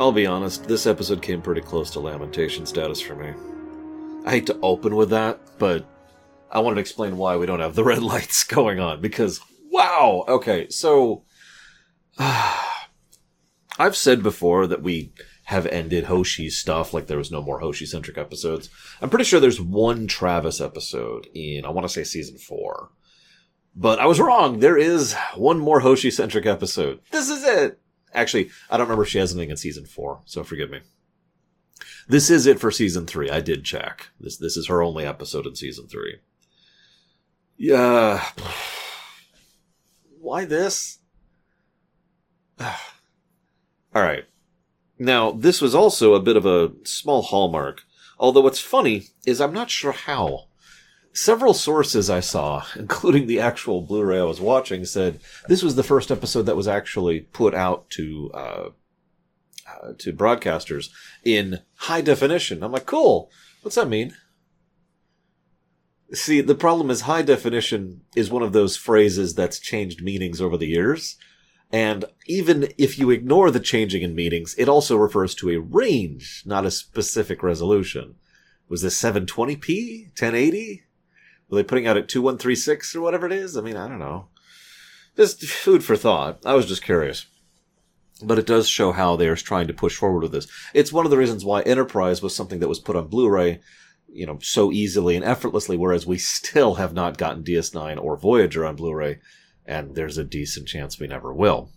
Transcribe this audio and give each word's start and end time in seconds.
I'll 0.00 0.12
be 0.12 0.26
honest, 0.26 0.68
this 0.68 0.86
episode 0.86 1.22
came 1.22 1.42
pretty 1.42 1.60
close 1.60 1.90
to 1.90 2.00
lamentation 2.00 2.64
status 2.66 3.00
for 3.00 3.16
me. 3.16 3.32
I 4.24 4.30
hate 4.30 4.46
to 4.46 4.58
open 4.62 4.94
with 4.94 5.10
that, 5.10 5.40
but 5.58 5.84
I 6.52 6.60
wanted 6.60 6.76
to 6.76 6.80
explain 6.80 7.16
why 7.16 7.36
we 7.36 7.46
don't 7.46 7.58
have 7.58 7.74
the 7.74 7.82
red 7.92 8.02
lights 8.02 8.44
going 8.44 8.78
on 8.78 9.00
because 9.00 9.40
wow. 9.72 10.24
Okay, 10.28 10.68
so 10.68 11.24
I've 12.18 13.96
said 13.96 14.22
before 14.22 14.68
that 14.68 14.82
we 14.82 15.12
have 15.46 15.66
ended 15.66 16.04
Hoshi's 16.04 16.56
stuff 16.56 16.94
like 16.94 17.08
there 17.08 17.18
was 17.18 17.32
no 17.32 17.42
more 17.42 17.58
Hoshi 17.58 17.86
centric 17.86 18.18
episodes. 18.18 18.70
I'm 19.02 19.10
pretty 19.10 19.24
sure 19.24 19.40
there's 19.40 19.60
one 19.60 20.06
Travis 20.06 20.60
episode 20.60 21.26
in 21.34 21.64
I 21.64 21.70
want 21.70 21.86
to 21.86 21.92
say 21.92 22.04
season 22.04 22.38
4. 22.38 22.90
But 23.74 23.98
I 23.98 24.06
was 24.06 24.20
wrong. 24.20 24.60
There 24.60 24.76
is 24.76 25.14
one 25.34 25.58
more 25.58 25.80
Hoshi 25.80 26.12
centric 26.12 26.46
episode. 26.46 27.00
This 27.10 27.28
is 27.30 27.42
it. 27.42 27.80
Actually, 28.18 28.50
I 28.68 28.76
don't 28.76 28.86
remember 28.86 29.04
if 29.04 29.08
she 29.08 29.18
has 29.18 29.32
anything 29.32 29.50
in 29.50 29.56
season 29.56 29.86
4, 29.86 30.22
so 30.24 30.42
forgive 30.42 30.70
me. 30.70 30.80
This 32.08 32.30
is 32.30 32.46
it 32.46 32.58
for 32.58 32.70
season 32.72 33.06
3. 33.06 33.30
I 33.30 33.40
did 33.40 33.64
check. 33.64 34.08
This 34.18 34.36
this 34.36 34.56
is 34.56 34.66
her 34.66 34.82
only 34.82 35.04
episode 35.04 35.46
in 35.46 35.54
season 35.54 35.86
3. 35.86 36.16
Yeah. 37.56 38.24
Why 40.20 40.44
this? 40.44 40.98
All 42.60 42.74
right. 43.94 44.24
Now, 44.98 45.30
this 45.30 45.60
was 45.60 45.74
also 45.74 46.14
a 46.14 46.20
bit 46.20 46.36
of 46.36 46.44
a 46.44 46.72
small 46.84 47.22
hallmark. 47.22 47.82
Although 48.18 48.40
what's 48.40 48.58
funny 48.58 49.08
is 49.24 49.40
I'm 49.40 49.52
not 49.52 49.70
sure 49.70 49.92
how. 49.92 50.47
Several 51.18 51.52
sources 51.52 52.08
I 52.08 52.20
saw, 52.20 52.64
including 52.76 53.26
the 53.26 53.40
actual 53.40 53.82
Blu-ray 53.82 54.20
I 54.20 54.22
was 54.22 54.40
watching, 54.40 54.84
said 54.84 55.18
this 55.48 55.64
was 55.64 55.74
the 55.74 55.82
first 55.82 56.12
episode 56.12 56.42
that 56.42 56.56
was 56.56 56.68
actually 56.68 57.20
put 57.20 57.54
out 57.54 57.90
to 57.90 58.30
uh, 58.32 58.68
uh, 59.66 59.92
to 59.98 60.12
broadcasters 60.12 60.90
in 61.24 61.58
high 61.74 62.02
definition. 62.02 62.62
I'm 62.62 62.70
like, 62.70 62.86
cool. 62.86 63.32
What's 63.62 63.74
that 63.74 63.88
mean? 63.88 64.14
See, 66.12 66.40
the 66.40 66.54
problem 66.54 66.88
is 66.88 67.02
high 67.02 67.22
definition 67.22 68.02
is 68.14 68.30
one 68.30 68.44
of 68.44 68.52
those 68.52 68.76
phrases 68.76 69.34
that's 69.34 69.58
changed 69.58 70.00
meanings 70.00 70.40
over 70.40 70.56
the 70.56 70.68
years. 70.68 71.16
And 71.72 72.04
even 72.26 72.68
if 72.78 72.96
you 72.96 73.10
ignore 73.10 73.50
the 73.50 73.60
changing 73.60 74.02
in 74.02 74.14
meanings, 74.14 74.54
it 74.56 74.68
also 74.68 74.96
refers 74.96 75.34
to 75.34 75.50
a 75.50 75.60
range, 75.60 76.44
not 76.46 76.64
a 76.64 76.70
specific 76.70 77.42
resolution. 77.42 78.14
Was 78.68 78.82
this 78.82 79.02
720p? 79.02 80.04
1080? 80.10 80.84
Were 81.48 81.56
they 81.56 81.62
putting 81.62 81.86
out 81.86 81.96
at 81.96 82.08
2136 82.08 82.94
or 82.94 83.00
whatever 83.00 83.26
it 83.26 83.32
is? 83.32 83.56
I 83.56 83.60
mean, 83.60 83.76
I 83.76 83.88
don't 83.88 83.98
know. 83.98 84.28
Just 85.16 85.44
food 85.44 85.84
for 85.84 85.96
thought. 85.96 86.44
I 86.44 86.54
was 86.54 86.66
just 86.66 86.82
curious. 86.84 87.26
But 88.22 88.38
it 88.38 88.46
does 88.46 88.68
show 88.68 88.92
how 88.92 89.16
they're 89.16 89.36
trying 89.36 89.68
to 89.68 89.74
push 89.74 89.96
forward 89.96 90.22
with 90.22 90.32
this. 90.32 90.48
It's 90.74 90.92
one 90.92 91.04
of 91.04 91.10
the 91.10 91.16
reasons 91.16 91.44
why 91.44 91.62
Enterprise 91.62 92.22
was 92.22 92.34
something 92.34 92.58
that 92.60 92.68
was 92.68 92.80
put 92.80 92.96
on 92.96 93.08
Blu-ray 93.08 93.60
you 94.08 94.26
know, 94.26 94.38
so 94.40 94.72
easily 94.72 95.16
and 95.16 95.24
effortlessly, 95.24 95.76
whereas 95.76 96.06
we 96.06 96.18
still 96.18 96.76
have 96.76 96.94
not 96.94 97.18
gotten 97.18 97.44
DS9 97.44 98.02
or 98.02 98.16
Voyager 98.16 98.64
on 98.64 98.76
Blu-ray, 98.76 99.20
and 99.66 99.94
there's 99.94 100.18
a 100.18 100.24
decent 100.24 100.66
chance 100.66 100.98
we 100.98 101.06
never 101.06 101.32
will. 101.32 101.70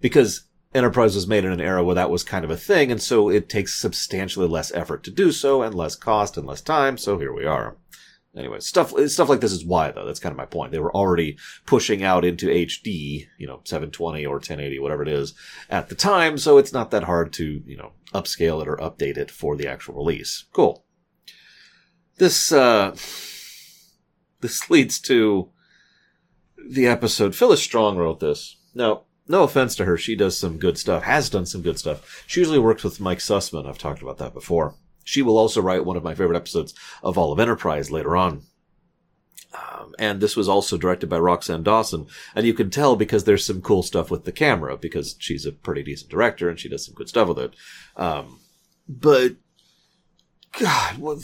Because 0.00 0.44
Enterprise 0.74 1.14
was 1.14 1.26
made 1.26 1.44
in 1.44 1.52
an 1.52 1.60
era 1.60 1.82
where 1.82 1.94
that 1.96 2.10
was 2.10 2.22
kind 2.22 2.44
of 2.44 2.50
a 2.50 2.56
thing, 2.56 2.92
and 2.92 3.02
so 3.02 3.28
it 3.28 3.48
takes 3.48 3.74
substantially 3.74 4.46
less 4.46 4.72
effort 4.72 5.02
to 5.04 5.10
do 5.10 5.32
so, 5.32 5.62
and 5.62 5.74
less 5.74 5.96
cost 5.96 6.36
and 6.36 6.46
less 6.46 6.60
time, 6.60 6.96
so 6.96 7.18
here 7.18 7.32
we 7.32 7.44
are. 7.44 7.76
Anyway, 8.36 8.60
stuff 8.60 8.92
stuff 9.06 9.28
like 9.28 9.40
this 9.40 9.52
is 9.52 9.64
why 9.64 9.90
though. 9.90 10.04
That's 10.04 10.20
kind 10.20 10.32
of 10.32 10.36
my 10.36 10.44
point. 10.44 10.70
They 10.70 10.78
were 10.78 10.94
already 10.94 11.38
pushing 11.66 12.04
out 12.04 12.24
into 12.24 12.46
HD, 12.46 13.26
you 13.38 13.46
know, 13.46 13.62
720 13.64 14.24
or 14.26 14.34
1080, 14.34 14.78
whatever 14.78 15.02
it 15.02 15.08
is, 15.08 15.34
at 15.70 15.88
the 15.88 15.94
time, 15.94 16.38
so 16.38 16.58
it's 16.58 16.72
not 16.72 16.90
that 16.90 17.04
hard 17.04 17.32
to, 17.34 17.62
you 17.66 17.76
know, 17.76 17.92
upscale 18.12 18.60
it 18.62 18.68
or 18.68 18.76
update 18.76 19.16
it 19.16 19.30
for 19.30 19.56
the 19.56 19.66
actual 19.66 19.94
release. 19.94 20.44
Cool. 20.52 20.84
This, 22.16 22.52
uh, 22.52 22.90
this 24.40 24.68
leads 24.70 25.00
to 25.00 25.50
the 26.68 26.86
episode. 26.86 27.34
Phyllis 27.34 27.62
Strong 27.62 27.96
wrote 27.96 28.20
this. 28.20 28.56
Now, 28.74 29.04
no 29.26 29.42
offense 29.42 29.74
to 29.76 29.84
her, 29.84 29.96
she 29.96 30.16
does 30.16 30.38
some 30.38 30.58
good 30.58 30.78
stuff, 30.78 31.02
has 31.02 31.30
done 31.30 31.46
some 31.46 31.62
good 31.62 31.78
stuff. 31.78 32.24
She 32.26 32.40
usually 32.40 32.58
works 32.58 32.84
with 32.84 33.00
Mike 33.00 33.18
Sussman. 33.18 33.66
I've 33.66 33.78
talked 33.78 34.02
about 34.02 34.18
that 34.18 34.34
before. 34.34 34.74
She 35.08 35.22
will 35.22 35.38
also 35.38 35.62
write 35.62 35.86
one 35.86 35.96
of 35.96 36.04
my 36.04 36.14
favorite 36.14 36.36
episodes 36.36 36.74
of 37.02 37.16
All 37.16 37.32
of 37.32 37.40
Enterprise 37.40 37.90
later 37.90 38.14
on. 38.14 38.42
Um, 39.54 39.94
and 39.98 40.20
this 40.20 40.36
was 40.36 40.50
also 40.50 40.76
directed 40.76 41.08
by 41.08 41.18
Roxann 41.18 41.64
Dawson. 41.64 42.08
And 42.34 42.46
you 42.46 42.52
can 42.52 42.68
tell 42.68 42.94
because 42.94 43.24
there's 43.24 43.42
some 43.42 43.62
cool 43.62 43.82
stuff 43.82 44.10
with 44.10 44.26
the 44.26 44.32
camera 44.32 44.76
because 44.76 45.16
she's 45.18 45.46
a 45.46 45.52
pretty 45.52 45.82
decent 45.82 46.10
director 46.10 46.50
and 46.50 46.60
she 46.60 46.68
does 46.68 46.84
some 46.84 46.94
good 46.94 47.08
stuff 47.08 47.28
with 47.28 47.38
it. 47.38 47.56
Um, 47.96 48.40
but 48.86 49.36
God, 50.60 50.98
what, 50.98 51.20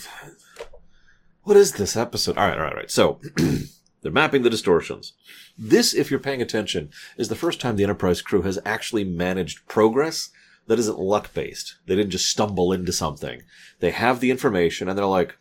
what 1.42 1.58
is 1.58 1.72
this 1.72 1.94
episode? 1.94 2.38
All 2.38 2.48
right, 2.48 2.56
all 2.56 2.64
right, 2.64 2.72
all 2.72 2.78
right. 2.78 2.90
So 2.90 3.20
they're 4.00 4.10
mapping 4.10 4.44
the 4.44 4.50
distortions. 4.50 5.12
This, 5.58 5.92
if 5.92 6.10
you're 6.10 6.20
paying 6.20 6.40
attention, 6.40 6.88
is 7.18 7.28
the 7.28 7.36
first 7.36 7.60
time 7.60 7.76
the 7.76 7.84
Enterprise 7.84 8.22
crew 8.22 8.40
has 8.42 8.58
actually 8.64 9.04
managed 9.04 9.68
progress 9.68 10.30
that 10.66 10.78
isn't 10.78 10.98
luck 10.98 11.32
based. 11.34 11.76
They 11.86 11.96
didn't 11.96 12.10
just 12.10 12.28
stumble 12.28 12.72
into 12.72 12.92
something. 12.92 13.42
They 13.80 13.90
have 13.90 14.20
the 14.20 14.30
information 14.30 14.88
and 14.88 14.98
they're 14.98 15.06
like, 15.06 15.36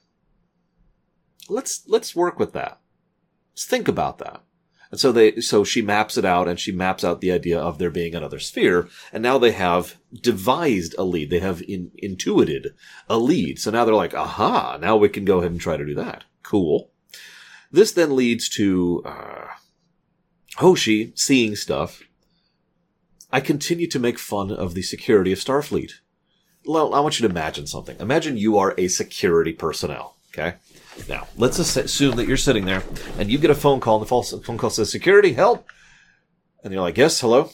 let's, 1.50 1.84
let's 1.88 2.16
work 2.16 2.40
with 2.40 2.54
that. 2.54 2.80
Let's 3.54 3.66
think 3.66 3.88
about 3.88 4.18
that. 4.20 4.42
And 4.92 5.00
so 5.00 5.12
they, 5.12 5.42
so 5.42 5.64
she 5.64 5.82
maps 5.82 6.18
it 6.18 6.26
out 6.26 6.48
and 6.48 6.60
she 6.60 6.72
maps 6.72 7.04
out 7.04 7.20
the 7.20 7.32
idea 7.32 7.60
of 7.60 7.80
there 7.80 7.90
being 7.90 8.14
another 8.14 8.40
sphere. 8.40 8.88
And 9.12 9.24
now 9.24 9.40
they 9.40 9.52
have 9.52 9.98
devised 10.14 10.94
a 11.00 11.04
lead. 11.04 11.32
They 11.32 11.40
have 11.40 11.64
in, 11.64 11.92
intuited 11.98 12.76
a 13.10 13.18
lead. 13.18 13.58
So 13.58 13.72
now 13.72 13.86
they're 13.86 13.96
like, 13.96 14.14
aha, 14.14 14.78
now 14.80 14.96
we 14.96 15.10
can 15.10 15.26
go 15.26 15.40
ahead 15.40 15.52
and 15.52 15.60
try 15.60 15.78
to 15.78 15.86
do 15.86 15.96
that. 15.96 16.26
Cool. 16.44 16.92
This 17.72 17.92
then 17.92 18.16
leads 18.16 18.48
to, 18.50 19.02
uh, 19.04 19.48
Hoshi 20.58 21.14
seeing 21.16 21.56
stuff. 21.56 22.04
I 23.34 23.42
continue 23.42 23.88
to 23.88 23.98
make 23.98 24.20
fun 24.20 24.52
of 24.52 24.76
the 24.76 24.84
security 24.84 25.32
of 25.32 25.40
Starfleet. 25.40 25.94
Well, 26.66 26.94
I 26.94 27.00
want 27.00 27.20
you 27.20 27.28
to 27.28 27.34
imagine 27.34 27.66
something. 27.66 27.98
Imagine 28.00 28.38
you 28.38 28.60
are 28.60 28.76
a 28.78 28.88
security 28.88 29.54
personnel. 29.54 30.18
Okay. 30.30 30.58
Now, 31.10 31.28
let's 31.36 31.58
assume 31.58 32.16
that 32.18 32.28
you're 32.28 32.38
sitting 32.38 32.66
there 32.66 32.84
and 33.18 33.32
you 33.32 33.40
get 33.40 33.50
a 33.50 33.56
phone 33.56 33.80
call 33.80 33.98
and 33.98 34.06
the 34.06 34.44
phone 34.46 34.58
call 34.60 34.70
says, 34.70 34.92
security, 34.92 35.34
help. 35.34 35.68
And 36.64 36.72
you're 36.72 36.84
like, 36.84 36.98
yes, 36.98 37.20
hello. 37.20 37.50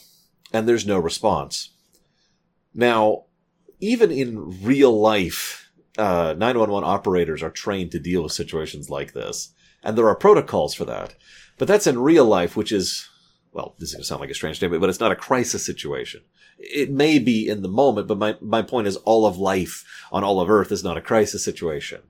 And 0.52 0.68
there's 0.68 0.86
no 0.86 0.98
response. 0.98 1.70
Now, 2.74 3.24
even 3.80 4.10
in 4.10 4.62
real 4.62 5.00
life, 5.00 5.70
uh, 5.96 6.34
911 6.36 6.86
operators 6.86 7.42
are 7.42 7.50
trained 7.50 7.90
to 7.92 7.98
deal 7.98 8.22
with 8.22 8.32
situations 8.32 8.90
like 8.90 9.14
this. 9.14 9.54
And 9.82 9.96
there 9.96 10.08
are 10.08 10.14
protocols 10.14 10.74
for 10.74 10.84
that. 10.84 11.14
But 11.56 11.68
that's 11.68 11.86
in 11.86 11.98
real 11.98 12.26
life, 12.26 12.54
which 12.54 12.70
is, 12.70 13.08
well, 13.52 13.74
this 13.78 13.88
is 13.88 13.94
going 13.94 14.02
to 14.02 14.06
sound 14.06 14.20
like 14.20 14.30
a 14.30 14.34
strange 14.34 14.56
statement, 14.56 14.80
but 14.80 14.90
it's 14.90 15.00
not 15.00 15.12
a 15.12 15.16
crisis 15.16 15.64
situation. 15.64 16.22
It 16.58 16.90
may 16.90 17.18
be 17.18 17.48
in 17.48 17.62
the 17.62 17.68
moment, 17.68 18.06
but 18.06 18.18
my, 18.18 18.36
my 18.40 18.62
point 18.62 18.86
is 18.86 18.96
all 18.96 19.26
of 19.26 19.38
life 19.38 19.84
on 20.12 20.22
all 20.22 20.40
of 20.40 20.50
Earth 20.50 20.70
is 20.70 20.84
not 20.84 20.96
a 20.96 21.02
crisis 21.02 21.44
situation. 21.44 22.02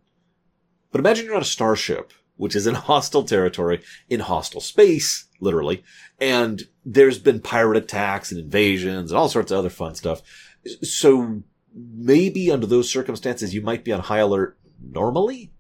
But 0.93 0.99
imagine 0.99 1.25
you're 1.25 1.37
on 1.37 1.43
a 1.43 1.47
starship, 1.47 2.13
which 2.37 2.55
is 2.55 2.67
in 2.67 2.75
hostile 2.91 3.23
territory, 3.23 3.83
in 4.09 4.21
hostile 4.21 4.61
space, 4.61 5.27
literally, 5.41 5.83
and 6.21 6.63
there's 6.85 7.19
been 7.19 7.41
pirate 7.41 7.79
attacks 7.79 8.31
and 8.31 8.41
invasions 8.41 9.11
and 9.11 9.19
all 9.19 9.29
sorts 9.29 9.51
of 9.51 9.59
other 9.59 9.71
fun 9.71 9.95
stuff. 9.95 10.21
So 10.83 11.43
maybe 11.75 12.51
under 12.51 12.67
those 12.67 12.91
circumstances, 12.91 13.55
you 13.55 13.63
might 13.63 13.85
be 13.85 13.93
on 13.93 14.01
high 14.01 14.19
alert 14.19 14.59
normally. 14.83 15.53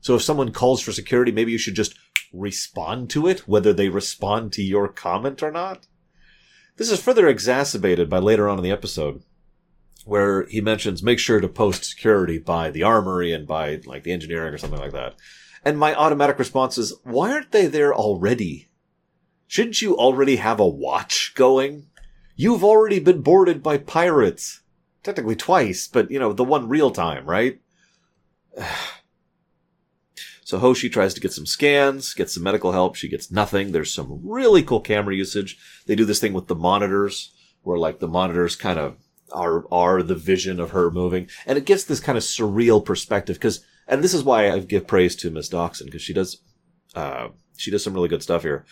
So 0.00 0.14
if 0.14 0.22
someone 0.22 0.52
calls 0.52 0.80
for 0.80 0.92
security, 0.92 1.32
maybe 1.32 1.52
you 1.52 1.58
should 1.58 1.74
just 1.74 1.94
respond 2.32 3.10
to 3.10 3.26
it, 3.26 3.40
whether 3.48 3.72
they 3.72 3.88
respond 3.88 4.52
to 4.52 4.62
your 4.62 4.88
comment 4.88 5.42
or 5.42 5.50
not. 5.50 5.86
This 6.76 6.90
is 6.90 7.02
further 7.02 7.26
exacerbated 7.26 8.08
by 8.08 8.18
later 8.18 8.48
on 8.48 8.58
in 8.58 8.64
the 8.64 8.70
episode 8.70 9.22
where 10.04 10.46
he 10.46 10.60
mentions 10.60 11.02
make 11.02 11.18
sure 11.18 11.40
to 11.40 11.48
post 11.48 11.84
security 11.84 12.38
by 12.38 12.70
the 12.70 12.82
armory 12.82 13.32
and 13.32 13.46
by 13.46 13.80
like 13.84 14.04
the 14.04 14.12
engineering 14.12 14.54
or 14.54 14.58
something 14.58 14.78
like 14.78 14.92
that. 14.92 15.14
And 15.64 15.78
my 15.78 15.94
automatic 15.94 16.38
response 16.38 16.78
is, 16.78 16.94
why 17.02 17.32
aren't 17.32 17.52
they 17.52 17.66
there 17.66 17.92
already? 17.92 18.68
Shouldn't 19.46 19.82
you 19.82 19.96
already 19.96 20.36
have 20.36 20.60
a 20.60 20.66
watch 20.66 21.32
going? 21.34 21.88
You've 22.36 22.64
already 22.64 23.00
been 23.00 23.20
boarded 23.20 23.62
by 23.62 23.78
pirates. 23.78 24.60
Technically 25.02 25.36
twice, 25.36 25.88
but 25.88 26.10
you 26.10 26.18
know, 26.18 26.32
the 26.32 26.44
one 26.44 26.68
real 26.68 26.90
time, 26.90 27.26
right? 27.26 27.60
so 30.48 30.56
Hoshi 30.58 30.88
tries 30.88 31.12
to 31.12 31.20
get 31.20 31.34
some 31.34 31.44
scans, 31.44 32.14
get 32.14 32.30
some 32.30 32.42
medical 32.42 32.72
help. 32.72 32.94
She 32.94 33.06
gets 33.06 33.30
nothing. 33.30 33.72
There's 33.72 33.92
some 33.92 34.18
really 34.24 34.62
cool 34.62 34.80
camera 34.80 35.14
usage. 35.14 35.58
They 35.84 35.94
do 35.94 36.06
this 36.06 36.20
thing 36.20 36.32
with 36.32 36.46
the 36.46 36.54
monitors 36.54 37.32
where 37.64 37.76
like 37.76 37.98
the 37.98 38.08
monitors 38.08 38.56
kind 38.56 38.78
of 38.78 38.96
are 39.30 39.70
are 39.70 40.02
the 40.02 40.14
vision 40.14 40.58
of 40.58 40.70
her 40.70 40.90
moving, 40.90 41.28
and 41.44 41.58
it 41.58 41.66
gets 41.66 41.84
this 41.84 42.00
kind 42.00 42.16
of 42.16 42.24
surreal 42.24 42.82
perspective. 42.82 43.36
Because, 43.36 43.62
and 43.86 44.02
this 44.02 44.14
is 44.14 44.24
why 44.24 44.50
I 44.50 44.60
give 44.60 44.86
praise 44.86 45.14
to 45.16 45.30
Miss 45.30 45.50
Dawson 45.50 45.84
because 45.84 46.00
she 46.00 46.14
does, 46.14 46.38
uh, 46.94 47.28
she 47.58 47.70
does 47.70 47.84
some 47.84 47.92
really 47.92 48.08
good 48.08 48.22
stuff 48.22 48.40
here. 48.40 48.64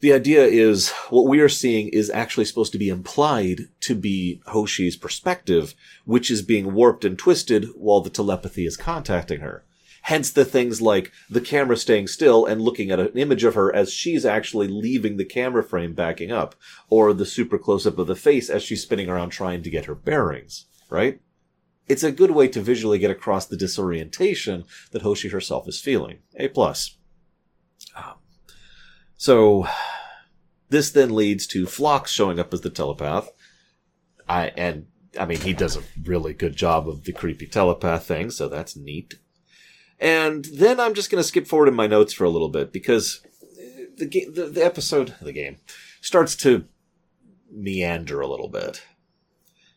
the 0.00 0.12
idea 0.12 0.44
is 0.44 0.90
what 1.08 1.26
we 1.26 1.40
are 1.40 1.48
seeing 1.48 1.88
is 1.88 2.10
actually 2.10 2.44
supposed 2.44 2.72
to 2.72 2.78
be 2.78 2.90
implied 2.90 3.60
to 3.80 3.94
be 3.94 4.42
Hoshi's 4.48 4.98
perspective, 4.98 5.74
which 6.04 6.30
is 6.30 6.42
being 6.42 6.74
warped 6.74 7.06
and 7.06 7.18
twisted 7.18 7.68
while 7.76 8.02
the 8.02 8.10
telepathy 8.10 8.66
is 8.66 8.76
contacting 8.76 9.40
her. 9.40 9.64
Hence 10.02 10.30
the 10.32 10.44
things 10.44 10.82
like 10.82 11.12
the 11.30 11.40
camera 11.40 11.76
staying 11.76 12.08
still 12.08 12.44
and 12.44 12.60
looking 12.60 12.90
at 12.90 12.98
an 12.98 13.16
image 13.16 13.44
of 13.44 13.54
her 13.54 13.74
as 13.74 13.92
she's 13.92 14.26
actually 14.26 14.66
leaving 14.66 15.16
the 15.16 15.24
camera 15.24 15.62
frame 15.62 15.94
backing 15.94 16.32
up, 16.32 16.56
or 16.90 17.12
the 17.12 17.24
super 17.24 17.56
close 17.56 17.86
up 17.86 17.98
of 17.98 18.08
the 18.08 18.16
face 18.16 18.50
as 18.50 18.64
she's 18.64 18.82
spinning 18.82 19.08
around 19.08 19.30
trying 19.30 19.62
to 19.62 19.70
get 19.70 19.84
her 19.84 19.94
bearings, 19.94 20.66
right? 20.90 21.20
It's 21.88 22.02
a 22.02 22.10
good 22.10 22.32
way 22.32 22.48
to 22.48 22.60
visually 22.60 22.98
get 22.98 23.10
across 23.12 23.46
the 23.46 23.56
disorientation 23.56 24.64
that 24.90 25.02
Hoshi 25.02 25.28
herself 25.28 25.68
is 25.68 25.80
feeling. 25.80 26.18
A 26.36 26.48
plus. 26.48 26.96
Um, 27.96 28.14
so, 29.16 29.66
this 30.68 30.90
then 30.90 31.14
leads 31.14 31.46
to 31.48 31.66
Phlox 31.66 32.10
showing 32.10 32.40
up 32.40 32.52
as 32.52 32.62
the 32.62 32.70
telepath. 32.70 33.30
I, 34.28 34.46
and, 34.56 34.86
I 35.18 35.26
mean, 35.26 35.40
he 35.40 35.52
does 35.52 35.76
a 35.76 35.82
really 36.02 36.32
good 36.32 36.56
job 36.56 36.88
of 36.88 37.04
the 37.04 37.12
creepy 37.12 37.46
telepath 37.46 38.06
thing, 38.06 38.30
so 38.30 38.48
that's 38.48 38.76
neat. 38.76 39.14
And 40.02 40.46
then 40.46 40.80
I'm 40.80 40.94
just 40.94 41.12
going 41.12 41.22
to 41.22 41.26
skip 41.26 41.46
forward 41.46 41.68
in 41.68 41.74
my 41.74 41.86
notes 41.86 42.12
for 42.12 42.24
a 42.24 42.28
little 42.28 42.48
bit 42.48 42.72
because 42.72 43.24
the, 43.96 44.04
game, 44.04 44.34
the, 44.34 44.46
the 44.46 44.64
episode, 44.64 45.14
the 45.22 45.32
game, 45.32 45.58
starts 46.00 46.34
to 46.36 46.64
meander 47.48 48.20
a 48.20 48.26
little 48.26 48.48
bit. 48.48 48.82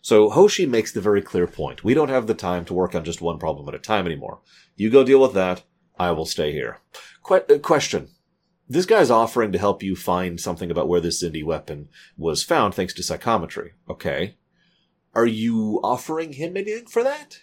So 0.01 0.31
Hoshi 0.31 0.65
makes 0.65 0.91
the 0.91 0.99
very 0.99 1.21
clear 1.21 1.45
point. 1.45 1.83
We 1.83 1.93
don't 1.93 2.09
have 2.09 2.25
the 2.25 2.33
time 2.33 2.65
to 2.65 2.73
work 2.73 2.95
on 2.95 3.05
just 3.05 3.21
one 3.21 3.37
problem 3.37 3.67
at 3.69 3.75
a 3.75 3.79
time 3.79 4.07
anymore. 4.07 4.39
You 4.75 4.89
go 4.89 5.03
deal 5.03 5.21
with 5.21 5.33
that. 5.33 5.61
I 5.99 6.09
will 6.09 6.25
stay 6.25 6.51
here. 6.51 6.79
Que- 7.23 7.45
uh, 7.47 7.59
question. 7.59 8.09
This 8.67 8.87
guy's 8.87 9.11
offering 9.11 9.51
to 9.51 9.59
help 9.59 9.83
you 9.83 9.95
find 9.95 10.41
something 10.41 10.71
about 10.71 10.87
where 10.87 11.01
this 11.01 11.23
Xindi 11.23 11.43
weapon 11.43 11.89
was 12.17 12.41
found 12.41 12.73
thanks 12.73 12.95
to 12.95 13.03
psychometry. 13.03 13.73
Okay. 13.87 14.37
Are 15.13 15.27
you 15.27 15.79
offering 15.83 16.33
him 16.33 16.57
anything 16.57 16.87
for 16.87 17.03
that? 17.03 17.41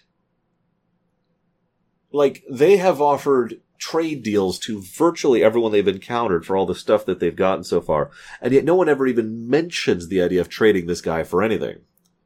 Like 2.13 2.43
they 2.49 2.77
have 2.77 3.01
offered 3.01 3.59
trade 3.77 4.23
deals 4.23 4.57
to 4.59 4.81
virtually 4.81 5.43
everyone 5.43 5.73
they've 5.73 5.87
encountered 5.87 6.45
for 6.45 6.55
all 6.55 6.65
the 6.65 6.75
stuff 6.75 7.05
that 7.05 7.19
they've 7.19 7.35
gotten 7.35 7.65
so 7.65 7.81
far, 7.81 8.11
and 8.39 8.53
yet 8.53 8.63
no 8.63 8.75
one 8.75 8.87
ever 8.87 9.05
even 9.07 9.49
mentions 9.49 10.07
the 10.07 10.21
idea 10.21 10.39
of 10.39 10.47
trading 10.47 10.85
this 10.85 11.01
guy 11.01 11.23
for 11.23 11.43
anything. 11.43 11.79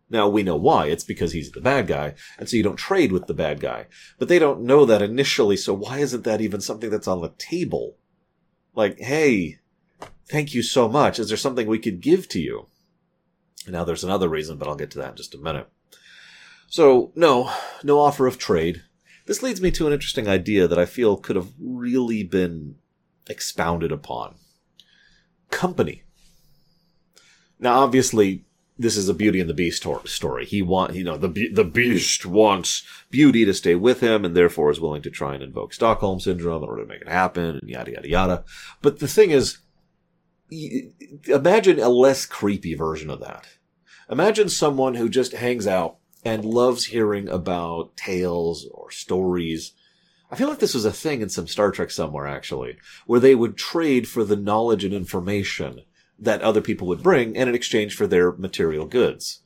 Now 0.10 0.30
we 0.30 0.44
know 0.44 0.56
why. 0.56 0.88
It's 0.88 1.04
because 1.04 1.32
he's 1.32 1.52
the 1.52 1.62
bad 1.62 1.88
guy, 1.88 2.14
and 2.38 2.48
so 2.48 2.56
you 2.56 2.64
don't 2.64 2.76
trade 2.76 3.12
with 3.12 3.28
the 3.28 3.34
bad 3.34 3.60
guy. 3.60 3.88
But 4.20 4.28
they 4.28 4.40
don't 4.40 4.62
know 4.62 4.86
that 4.86 5.02
initially, 5.02 5.58
so 5.58 5.74
why 5.74 6.00
isn't 6.00 6.24
that 6.26 6.42
even 6.42 6.62
something 6.62 6.90
that's 6.90 7.08
on 7.08 7.22
the 7.22 7.34
table? 7.38 7.98
Like, 8.76 9.00
hey, 9.00 9.60
thank 10.30 10.54
you 10.54 10.62
so 10.62 10.88
much. 10.88 11.18
Is 11.18 11.30
there 11.30 11.38
something 11.38 11.66
we 11.66 11.80
could 11.80 12.02
give 12.02 12.30
to 12.30 12.40
you? 12.40 12.68
Now 13.68 13.84
there's 13.84 14.04
another 14.04 14.30
reason, 14.30 14.58
but 14.58 14.68
I'll 14.68 14.76
get 14.76 14.92
to 14.92 15.00
that 15.00 15.12
in 15.12 15.16
just 15.16 15.36
a 15.36 15.40
minute. 15.40 15.68
So, 16.70 17.12
no, 17.16 17.52
no 17.84 18.00
offer 18.00 18.28
of 18.28 18.38
trade. 18.38 18.84
This 19.28 19.44
leads 19.44 19.62
me 19.62 19.72
to 19.72 19.86
an 19.86 19.94
interesting 19.94 20.28
idea 20.28 20.68
that 20.68 20.80
I 20.80 20.86
feel 20.86 21.18
could 21.18 21.36
have 21.36 21.52
really 21.60 22.24
been 22.24 22.76
expounded 23.30 23.92
upon. 23.92 24.36
Company. 25.52 26.04
Now, 27.60 27.82
obviously, 27.82 28.46
this 28.80 28.96
is 28.96 29.10
a 29.10 29.14
Beauty 29.14 29.42
and 29.42 29.50
the 29.50 29.54
Beast 29.54 29.86
story. 30.06 30.46
He 30.46 30.62
want, 30.62 30.96
you 30.96 31.04
know, 31.04 31.18
the 31.18 31.50
the 31.54 31.66
Beast 31.66 32.26
wants 32.26 32.84
Beauty 33.10 33.44
to 33.44 33.54
stay 33.54 33.76
with 33.76 34.00
him, 34.00 34.24
and 34.24 34.36
therefore 34.36 34.72
is 34.72 34.80
willing 34.80 35.02
to 35.02 35.10
try 35.10 35.34
and 35.34 35.44
invoke 35.44 35.74
Stockholm 35.74 36.20
syndrome 36.20 36.64
in 36.64 36.70
order 36.70 36.84
to 36.84 36.88
make 36.88 37.02
it 37.02 37.10
happen, 37.10 37.58
and 37.58 37.70
yada 37.70 37.92
yada 37.92 38.10
yada. 38.10 38.44
But 38.82 39.00
the 39.00 39.08
thing 39.08 39.32
is, 39.32 39.58
imagine 41.28 41.80
a 41.80 41.90
less 41.90 42.26
creepy 42.26 42.76
version 42.76 43.10
of 43.10 43.20
that. 43.20 43.48
Imagine 44.10 44.48
someone 44.48 44.96
who 44.96 45.10
just 45.10 45.34
hangs 45.34 45.68
out 45.68 45.98
and 46.28 46.44
loves 46.44 46.88
hearing 46.88 47.30
about 47.30 47.96
tales 47.96 48.68
or 48.74 48.92
stories. 48.92 49.72
I 50.30 50.36
feel 50.36 50.50
like 50.50 50.60
this 50.60 50.74
was 50.74 50.84
a 50.84 50.92
thing 50.92 51.22
in 51.22 51.30
some 51.30 51.48
Star 51.48 51.72
Trek 51.72 51.90
somewhere, 51.90 52.28
actually, 52.28 52.76
where 53.06 53.22
they 53.22 53.34
would 53.34 53.56
trade 53.56 54.10
for 54.10 54.26
the 54.26 54.36
knowledge 54.36 54.84
and 54.84 54.94
information 54.94 55.84
that 56.20 56.42
other 56.42 56.60
people 56.60 56.86
would 56.88 57.02
bring 57.02 57.38
and 57.38 57.48
in 57.48 57.56
exchange 57.56 57.96
for 57.96 58.08
their 58.08 58.34
material 58.34 58.86
goods. 58.86 59.40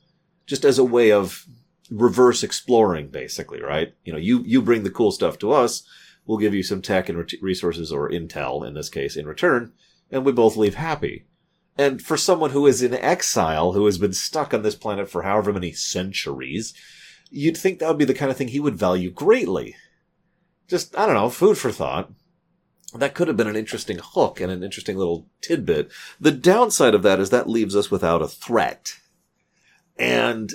Just 0.44 0.64
as 0.64 0.76
a 0.76 0.82
way 0.84 1.12
of 1.12 1.46
reverse 1.88 2.42
exploring, 2.42 3.10
basically, 3.10 3.62
right? 3.62 3.94
You 4.04 4.12
know, 4.12 4.18
you, 4.18 4.42
you 4.44 4.60
bring 4.60 4.82
the 4.82 4.90
cool 4.90 5.12
stuff 5.12 5.38
to 5.38 5.52
us, 5.52 5.84
we'll 6.26 6.38
give 6.38 6.52
you 6.52 6.64
some 6.64 6.82
tech 6.82 7.08
and 7.08 7.16
re- 7.16 7.38
resources 7.40 7.92
or 7.92 8.10
intel, 8.10 8.66
in 8.66 8.74
this 8.74 8.88
case, 8.88 9.14
in 9.14 9.26
return, 9.28 9.72
and 10.10 10.24
we 10.24 10.32
both 10.32 10.56
leave 10.56 10.74
happy. 10.74 11.26
And 11.76 12.02
for 12.02 12.16
someone 12.16 12.50
who 12.50 12.66
is 12.66 12.82
in 12.82 12.94
exile, 12.94 13.72
who 13.72 13.86
has 13.86 13.98
been 13.98 14.12
stuck 14.12 14.52
on 14.52 14.62
this 14.62 14.74
planet 14.74 15.08
for 15.08 15.22
however 15.22 15.52
many 15.52 15.72
centuries, 15.72 16.74
you'd 17.30 17.56
think 17.56 17.78
that 17.78 17.88
would 17.88 17.98
be 17.98 18.04
the 18.04 18.14
kind 18.14 18.30
of 18.30 18.36
thing 18.36 18.48
he 18.48 18.60
would 18.60 18.76
value 18.76 19.10
greatly. 19.10 19.74
Just, 20.68 20.96
I 20.96 21.06
don't 21.06 21.14
know, 21.14 21.30
food 21.30 21.56
for 21.56 21.72
thought. 21.72 22.10
That 22.94 23.14
could 23.14 23.28
have 23.28 23.38
been 23.38 23.48
an 23.48 23.56
interesting 23.56 23.98
hook 24.02 24.38
and 24.38 24.52
an 24.52 24.62
interesting 24.62 24.98
little 24.98 25.26
tidbit. 25.40 25.90
The 26.20 26.30
downside 26.30 26.94
of 26.94 27.02
that 27.04 27.20
is 27.20 27.30
that 27.30 27.48
leaves 27.48 27.74
us 27.74 27.90
without 27.90 28.20
a 28.20 28.28
threat. 28.28 28.98
And 29.96 30.52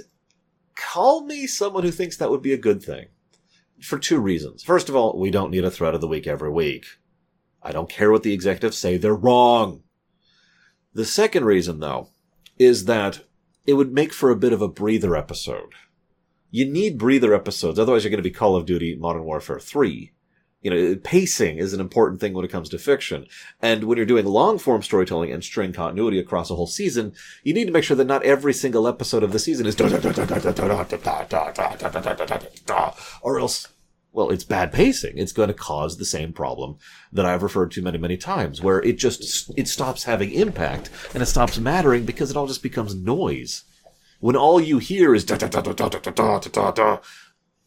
call 0.75 1.25
me 1.25 1.47
someone 1.47 1.83
who 1.83 1.91
thinks 1.91 2.15
that 2.17 2.29
would 2.29 2.43
be 2.43 2.53
a 2.53 2.57
good 2.57 2.83
thing. 2.83 3.07
For 3.81 3.97
two 3.97 4.19
reasons. 4.19 4.63
First 4.63 4.89
of 4.89 4.95
all, 4.95 5.17
we 5.17 5.31
don't 5.31 5.51
need 5.51 5.65
a 5.65 5.71
threat 5.71 5.95
of 5.95 6.01
the 6.01 6.07
week 6.07 6.27
every 6.27 6.51
week. 6.51 6.85
I 7.61 7.71
don't 7.71 7.89
care 7.89 8.11
what 8.11 8.23
the 8.23 8.33
executives 8.33 8.77
say, 8.77 8.97
they're 8.97 9.15
wrong. 9.15 9.83
The 10.97 11.05
second 11.05 11.45
reason, 11.45 11.79
though, 11.79 12.09
is 12.57 12.85
that 12.85 13.21
it 13.67 13.73
would 13.73 13.93
make 13.93 14.11
for 14.11 14.31
a 14.31 14.35
bit 14.35 14.51
of 14.51 14.63
a 14.63 14.67
breather 14.67 15.15
episode. 15.15 15.73
You 16.49 16.65
need 16.65 16.97
breather 16.97 17.35
episodes, 17.35 17.77
otherwise 17.77 18.03
you're 18.03 18.09
going 18.09 18.17
to 18.17 18.27
be 18.27 18.31
Call 18.31 18.55
of 18.55 18.65
Duty 18.65 18.95
Modern 18.95 19.23
Warfare 19.23 19.59
3. 19.59 20.11
You 20.63 20.71
know, 20.71 20.95
pacing 20.95 21.59
is 21.59 21.73
an 21.73 21.79
important 21.79 22.19
thing 22.19 22.33
when 22.33 22.43
it 22.43 22.51
comes 22.51 22.67
to 22.69 22.79
fiction. 22.79 23.27
And 23.61 23.83
when 23.83 23.97
you're 23.97 24.07
doing 24.07 24.25
long 24.25 24.57
form 24.57 24.81
storytelling 24.81 25.31
and 25.31 25.43
string 25.43 25.71
continuity 25.71 26.17
across 26.17 26.49
a 26.49 26.55
whole 26.55 26.65
season, 26.65 27.13
you 27.43 27.53
need 27.53 27.65
to 27.65 27.71
make 27.71 27.83
sure 27.83 27.95
that 27.95 28.07
not 28.07 28.23
every 28.23 28.53
single 28.53 28.87
episode 28.87 29.21
of 29.21 29.31
the 29.31 29.37
season 29.37 29.67
is 29.67 29.75
or 33.21 33.39
else 33.39 33.67
well, 34.17 34.31
it's 34.31 34.43
bad 34.43 34.73
pacing. 34.73 35.19
It's 35.19 35.31
going 35.31 35.49
to 35.49 35.53
cause 35.53 35.97
the 35.97 36.03
same 36.03 36.33
problem 36.33 36.79
that 37.13 37.27
I've 37.27 37.43
referred 37.43 37.69
to 37.73 37.83
many, 37.83 37.99
many 37.99 38.17
times, 38.17 38.63
where 38.63 38.81
it 38.81 38.97
just, 38.97 39.51
it 39.55 39.67
stops 39.67 40.05
having 40.05 40.31
impact 40.31 40.89
and 41.13 41.21
it 41.21 41.27
stops 41.27 41.59
mattering 41.59 42.03
because 42.03 42.31
it 42.31 42.35
all 42.35 42.47
just 42.47 42.63
becomes 42.63 42.95
noise. 42.95 43.63
When 44.19 44.35
all 44.35 44.59
you 44.59 44.79
hear 44.79 45.13
is 45.13 45.23
da 45.23 45.37
da 45.37 45.47
da 45.47 45.61
da 45.61 45.71
da 45.71 45.87
da 45.87 45.99
da 45.99 46.39
da 46.39 46.39
da 46.39 46.71
da, 46.71 46.97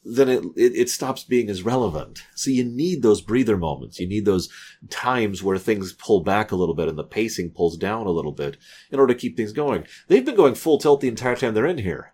then 0.05 0.29
it, 0.29 0.43
it, 0.57 0.73
it 0.75 0.91
stops 0.91 1.23
being 1.23 1.49
as 1.49 1.63
relevant. 1.63 2.25
So 2.35 2.51
you 2.51 2.65
need 2.65 3.03
those 3.03 3.21
breather 3.21 3.57
moments. 3.57 4.01
You 4.01 4.09
need 4.09 4.25
those 4.25 4.49
times 4.89 5.45
where 5.45 5.57
things 5.57 5.93
pull 5.93 6.25
back 6.25 6.51
a 6.51 6.57
little 6.57 6.75
bit 6.75 6.89
and 6.89 6.99
the 6.99 7.05
pacing 7.05 7.51
pulls 7.51 7.77
down 7.77 8.09
a 8.09 8.11
little 8.11 8.33
bit 8.33 8.57
in 8.91 8.99
order 8.99 9.15
to 9.15 9.21
keep 9.21 9.37
things 9.37 9.53
going. 9.53 9.87
They've 10.09 10.27
been 10.27 10.35
going 10.35 10.57
full 10.57 10.79
tilt 10.79 11.01
the 11.01 11.07
entire 11.07 11.37
time 11.37 11.55
they're 11.55 11.65
in 11.65 11.79
here. 11.79 12.13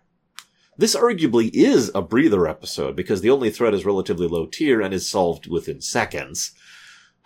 This 0.77 0.95
arguably 0.95 1.49
is 1.53 1.89
a 1.95 2.03
breather 2.03 2.47
episode 2.47 2.95
because 2.95 3.21
the 3.21 3.31
only 3.31 3.49
threat 3.49 3.73
is 3.73 3.85
relatively 3.85 4.27
low 4.27 4.45
tier 4.45 4.79
and 4.79 4.93
is 4.93 5.09
solved 5.09 5.47
within 5.47 5.81
seconds. 5.81 6.51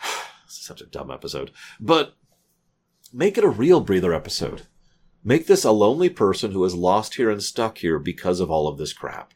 Such 0.47 0.79
a 0.79 0.85
dumb 0.85 1.11
episode. 1.11 1.51
But 1.79 2.15
make 3.11 3.37
it 3.37 3.43
a 3.43 3.49
real 3.49 3.81
breather 3.81 4.13
episode. 4.13 4.63
Make 5.23 5.47
this 5.47 5.65
a 5.65 5.71
lonely 5.71 6.09
person 6.09 6.51
who 6.51 6.63
is 6.63 6.73
lost 6.73 7.15
here 7.15 7.29
and 7.29 7.43
stuck 7.43 7.79
here 7.79 7.99
because 7.99 8.39
of 8.39 8.49
all 8.49 8.69
of 8.69 8.77
this 8.77 8.93
crap. 8.93 9.33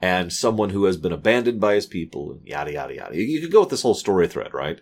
And 0.00 0.32
someone 0.32 0.70
who 0.70 0.84
has 0.84 0.96
been 0.96 1.12
abandoned 1.12 1.60
by 1.60 1.74
his 1.74 1.86
people 1.86 2.30
and 2.30 2.46
yada 2.46 2.72
yada 2.72 2.94
yada. 2.94 3.16
You 3.16 3.40
could 3.40 3.50
go 3.50 3.60
with 3.60 3.70
this 3.70 3.82
whole 3.82 3.94
story 3.94 4.28
thread, 4.28 4.54
right? 4.54 4.80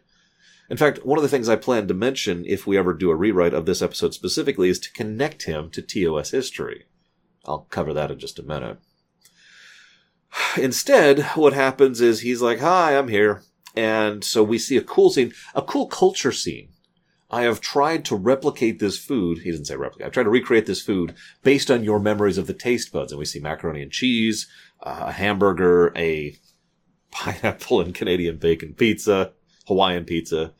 In 0.68 0.76
fact, 0.76 1.06
one 1.06 1.18
of 1.18 1.22
the 1.22 1.28
things 1.30 1.48
I 1.48 1.56
plan 1.56 1.88
to 1.88 1.94
mention 1.94 2.44
if 2.46 2.66
we 2.66 2.76
ever 2.76 2.92
do 2.92 3.10
a 3.10 3.16
rewrite 3.16 3.54
of 3.54 3.64
this 3.64 3.80
episode 3.80 4.12
specifically 4.12 4.68
is 4.68 4.78
to 4.80 4.92
connect 4.92 5.44
him 5.44 5.70
to 5.70 5.80
TOS 5.80 6.32
history. 6.32 6.84
I'll 7.46 7.66
cover 7.70 7.92
that 7.94 8.10
in 8.10 8.18
just 8.18 8.38
a 8.38 8.42
minute. 8.42 8.78
Instead, 10.58 11.22
what 11.34 11.52
happens 11.52 12.00
is 12.00 12.20
he's 12.20 12.42
like, 12.42 12.58
Hi, 12.60 12.96
I'm 12.96 13.08
here. 13.08 13.42
And 13.74 14.24
so 14.24 14.42
we 14.42 14.58
see 14.58 14.76
a 14.76 14.82
cool 14.82 15.10
scene, 15.10 15.32
a 15.54 15.62
cool 15.62 15.86
culture 15.86 16.32
scene. 16.32 16.70
I 17.30 17.42
have 17.42 17.60
tried 17.60 18.04
to 18.06 18.16
replicate 18.16 18.78
this 18.78 18.98
food. 18.98 19.38
He 19.38 19.50
didn't 19.50 19.66
say 19.66 19.76
replicate. 19.76 20.06
I've 20.06 20.12
tried 20.12 20.24
to 20.24 20.30
recreate 20.30 20.66
this 20.66 20.80
food 20.80 21.14
based 21.42 21.70
on 21.70 21.84
your 21.84 21.98
memories 21.98 22.38
of 22.38 22.46
the 22.46 22.54
taste 22.54 22.92
buds. 22.92 23.12
And 23.12 23.18
we 23.18 23.24
see 23.24 23.40
macaroni 23.40 23.82
and 23.82 23.90
cheese, 23.90 24.46
uh, 24.80 25.04
a 25.06 25.12
hamburger, 25.12 25.92
a 25.96 26.36
pineapple 27.10 27.80
and 27.80 27.94
Canadian 27.94 28.38
bacon 28.38 28.74
pizza, 28.74 29.32
Hawaiian 29.66 30.04
pizza. 30.04 30.54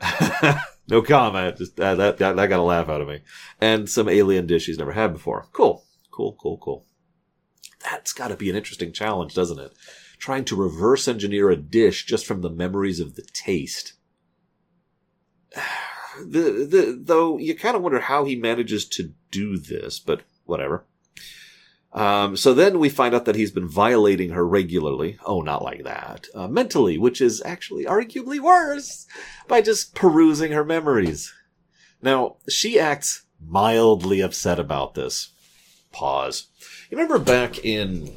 no 0.88 1.00
comment. 1.02 1.56
Just 1.56 1.80
uh, 1.80 1.94
that, 1.94 2.18
that, 2.18 2.36
that 2.36 2.46
got 2.48 2.60
a 2.60 2.62
laugh 2.62 2.88
out 2.88 3.00
of 3.00 3.08
me. 3.08 3.20
And 3.60 3.88
some 3.88 4.08
alien 4.08 4.46
dish 4.46 4.66
he's 4.66 4.78
never 4.78 4.92
had 4.92 5.12
before. 5.12 5.46
Cool. 5.52 5.84
Cool, 6.14 6.36
cool, 6.40 6.58
cool. 6.58 6.86
That's 7.82 8.12
got 8.12 8.28
to 8.28 8.36
be 8.36 8.48
an 8.48 8.54
interesting 8.54 8.92
challenge, 8.92 9.34
doesn't 9.34 9.58
it? 9.58 9.72
Trying 10.18 10.44
to 10.44 10.56
reverse 10.56 11.08
engineer 11.08 11.50
a 11.50 11.56
dish 11.56 12.06
just 12.06 12.24
from 12.24 12.40
the 12.40 12.50
memories 12.50 13.00
of 13.00 13.16
the 13.16 13.22
taste. 13.22 13.94
the, 16.24 16.66
the, 16.70 17.00
though 17.02 17.38
you 17.38 17.56
kind 17.56 17.74
of 17.74 17.82
wonder 17.82 17.98
how 17.98 18.24
he 18.24 18.36
manages 18.36 18.86
to 18.90 19.12
do 19.32 19.58
this, 19.58 19.98
but 19.98 20.22
whatever. 20.44 20.84
Um, 21.92 22.36
so 22.36 22.54
then 22.54 22.78
we 22.78 22.88
find 22.88 23.12
out 23.12 23.24
that 23.24 23.36
he's 23.36 23.52
been 23.52 23.68
violating 23.68 24.30
her 24.30 24.46
regularly. 24.46 25.18
Oh, 25.24 25.42
not 25.42 25.62
like 25.62 25.82
that. 25.82 26.26
Uh, 26.32 26.46
mentally, 26.46 26.96
which 26.96 27.20
is 27.20 27.42
actually 27.44 27.86
arguably 27.86 28.38
worse 28.38 29.06
by 29.48 29.60
just 29.60 29.96
perusing 29.96 30.52
her 30.52 30.64
memories. 30.64 31.32
Now, 32.00 32.36
she 32.48 32.78
acts 32.78 33.26
mildly 33.40 34.20
upset 34.20 34.60
about 34.60 34.94
this. 34.94 35.33
Pause. 35.94 36.48
You 36.90 36.98
remember 36.98 37.18
back 37.18 37.64
in, 37.64 38.16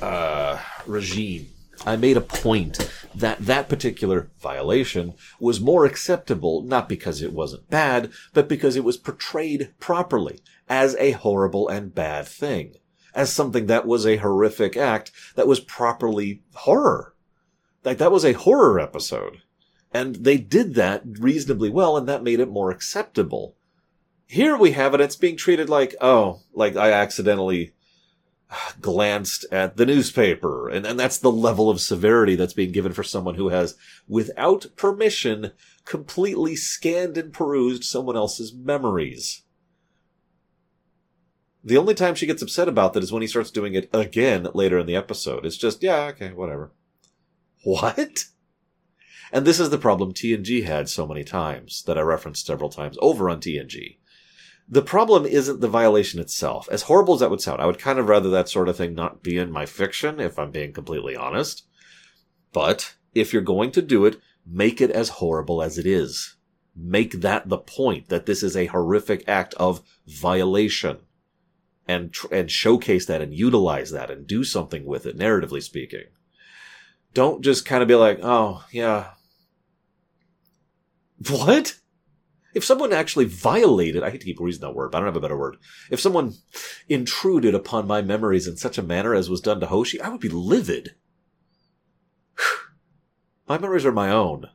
uh, 0.00 0.58
Rajiin, 0.86 1.46
I 1.84 1.96
made 1.96 2.16
a 2.16 2.20
point 2.20 2.88
that 3.14 3.40
that 3.40 3.68
particular 3.68 4.30
violation 4.40 5.14
was 5.40 5.60
more 5.60 5.84
acceptable, 5.84 6.62
not 6.62 6.88
because 6.88 7.20
it 7.20 7.32
wasn't 7.32 7.68
bad, 7.68 8.12
but 8.32 8.48
because 8.48 8.76
it 8.76 8.84
was 8.84 8.96
portrayed 8.96 9.74
properly 9.80 10.38
as 10.68 10.94
a 10.96 11.10
horrible 11.10 11.68
and 11.68 11.94
bad 11.94 12.28
thing 12.28 12.76
as 13.14 13.32
something 13.32 13.66
that 13.66 13.86
was 13.86 14.06
a 14.06 14.16
horrific 14.16 14.76
act 14.76 15.10
that 15.34 15.46
was 15.46 15.60
properly 15.60 16.42
horror. 16.54 17.14
Like 17.84 17.98
that 17.98 18.12
was 18.12 18.24
a 18.24 18.32
horror 18.32 18.80
episode. 18.80 19.42
And 19.92 20.16
they 20.16 20.38
did 20.38 20.74
that 20.74 21.02
reasonably 21.04 21.70
well, 21.70 21.96
and 21.96 22.08
that 22.08 22.24
made 22.24 22.40
it 22.40 22.48
more 22.48 22.70
acceptable. 22.70 23.56
Here 24.26 24.56
we 24.56 24.72
have 24.72 24.94
it, 24.94 25.00
it's 25.00 25.16
being 25.16 25.36
treated 25.36 25.68
like, 25.68 25.94
oh, 26.00 26.40
like 26.52 26.76
I 26.76 26.92
accidentally 26.92 27.74
glanced 28.80 29.44
at 29.50 29.76
the 29.76 29.86
newspaper. 29.86 30.68
And, 30.68 30.86
and 30.86 30.98
that's 30.98 31.18
the 31.18 31.32
level 31.32 31.70
of 31.70 31.80
severity 31.80 32.36
that's 32.36 32.52
being 32.52 32.72
given 32.72 32.92
for 32.92 33.02
someone 33.02 33.34
who 33.34 33.48
has, 33.48 33.76
without 34.08 34.66
permission, 34.76 35.52
completely 35.84 36.56
scanned 36.56 37.18
and 37.18 37.32
perused 37.32 37.84
someone 37.84 38.16
else's 38.16 38.52
memories. 38.52 39.42
The 41.62 41.78
only 41.78 41.94
time 41.94 42.14
she 42.14 42.26
gets 42.26 42.42
upset 42.42 42.68
about 42.68 42.92
that 42.92 43.02
is 43.02 43.10
when 43.10 43.22
he 43.22 43.28
starts 43.28 43.50
doing 43.50 43.74
it 43.74 43.88
again 43.92 44.46
later 44.52 44.78
in 44.78 44.86
the 44.86 44.96
episode. 44.96 45.46
It's 45.46 45.56
just, 45.56 45.82
yeah, 45.82 46.02
okay, 46.08 46.32
whatever. 46.32 46.72
What? 47.64 48.26
And 49.32 49.46
this 49.46 49.58
is 49.58 49.70
the 49.70 49.78
problem 49.78 50.12
TNG 50.12 50.64
had 50.64 50.88
so 50.90 51.06
many 51.06 51.24
times 51.24 51.82
that 51.86 51.96
I 51.96 52.02
referenced 52.02 52.46
several 52.46 52.68
times 52.68 52.98
over 53.00 53.30
on 53.30 53.40
TNG. 53.40 53.96
The 54.68 54.82
problem 54.82 55.26
isn't 55.26 55.60
the 55.60 55.68
violation 55.68 56.20
itself. 56.20 56.68
As 56.70 56.82
horrible 56.82 57.14
as 57.14 57.20
that 57.20 57.30
would 57.30 57.40
sound, 57.40 57.60
I 57.60 57.66
would 57.66 57.78
kind 57.78 57.98
of 57.98 58.08
rather 58.08 58.30
that 58.30 58.48
sort 58.48 58.68
of 58.68 58.76
thing 58.76 58.94
not 58.94 59.22
be 59.22 59.36
in 59.36 59.52
my 59.52 59.66
fiction, 59.66 60.20
if 60.20 60.38
I'm 60.38 60.50
being 60.50 60.72
completely 60.72 61.14
honest. 61.14 61.64
But 62.52 62.94
if 63.14 63.32
you're 63.32 63.42
going 63.42 63.72
to 63.72 63.82
do 63.82 64.06
it, 64.06 64.20
make 64.46 64.80
it 64.80 64.90
as 64.90 65.10
horrible 65.10 65.62
as 65.62 65.76
it 65.76 65.86
is. 65.86 66.36
Make 66.74 67.20
that 67.20 67.48
the 67.48 67.58
point 67.58 68.08
that 68.08 68.26
this 68.26 68.42
is 68.42 68.56
a 68.56 68.66
horrific 68.66 69.22
act 69.28 69.54
of 69.54 69.82
violation 70.06 70.98
and 71.86 72.12
tr- 72.12 72.32
and 72.32 72.50
showcase 72.50 73.06
that 73.06 73.20
and 73.20 73.34
utilize 73.34 73.90
that 73.90 74.10
and 74.10 74.26
do 74.26 74.44
something 74.44 74.84
with 74.84 75.06
it 75.06 75.18
narratively 75.18 75.62
speaking 75.62 76.04
don't 77.12 77.42
just 77.42 77.64
kind 77.64 77.82
of 77.82 77.88
be 77.88 77.94
like 77.94 78.18
oh 78.22 78.64
yeah 78.70 79.10
what 81.30 81.78
if 82.54 82.64
someone 82.64 82.92
actually 82.92 83.24
violated 83.24 84.02
i 84.02 84.10
hate 84.10 84.20
to 84.20 84.26
keep 84.26 84.40
using 84.40 84.60
that 84.60 84.74
word 84.74 84.90
but 84.90 84.98
i 84.98 85.00
don't 85.00 85.08
have 85.08 85.16
a 85.16 85.20
better 85.20 85.36
word 85.36 85.56
if 85.90 86.00
someone 86.00 86.32
intruded 86.88 87.54
upon 87.54 87.86
my 87.86 88.00
memories 88.00 88.46
in 88.46 88.56
such 88.56 88.78
a 88.78 88.82
manner 88.82 89.14
as 89.14 89.28
was 89.28 89.40
done 89.40 89.60
to 89.60 89.66
hoshi 89.66 90.00
i 90.00 90.08
would 90.08 90.20
be 90.20 90.28
livid 90.28 90.94
my 93.48 93.58
memories 93.58 93.84
are 93.84 93.92
my 93.92 94.10
own 94.10 94.46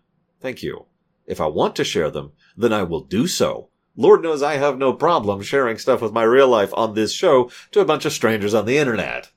thank 0.42 0.64
you 0.64 0.86
if 1.26 1.40
i 1.40 1.46
want 1.46 1.76
to 1.76 1.84
share 1.84 2.10
them 2.10 2.32
then 2.58 2.74
i 2.74 2.84
will 2.84 3.02
do 3.02 3.28
so 3.28 3.70
Lord 3.96 4.24
knows 4.24 4.42
I 4.42 4.56
have 4.56 4.78
no 4.78 4.94
problem 4.94 5.42
sharing 5.42 5.78
stuff 5.78 6.02
with 6.02 6.14
my 6.14 6.24
real 6.24 6.48
life 6.48 6.74
on 6.74 6.94
this 6.94 7.12
show 7.12 7.52
to 7.72 7.82
a 7.82 7.86
bunch 7.86 8.06
of 8.06 8.14
strangers 8.14 8.54
on 8.54 8.66
the 8.66 8.78
internet. 8.78 9.32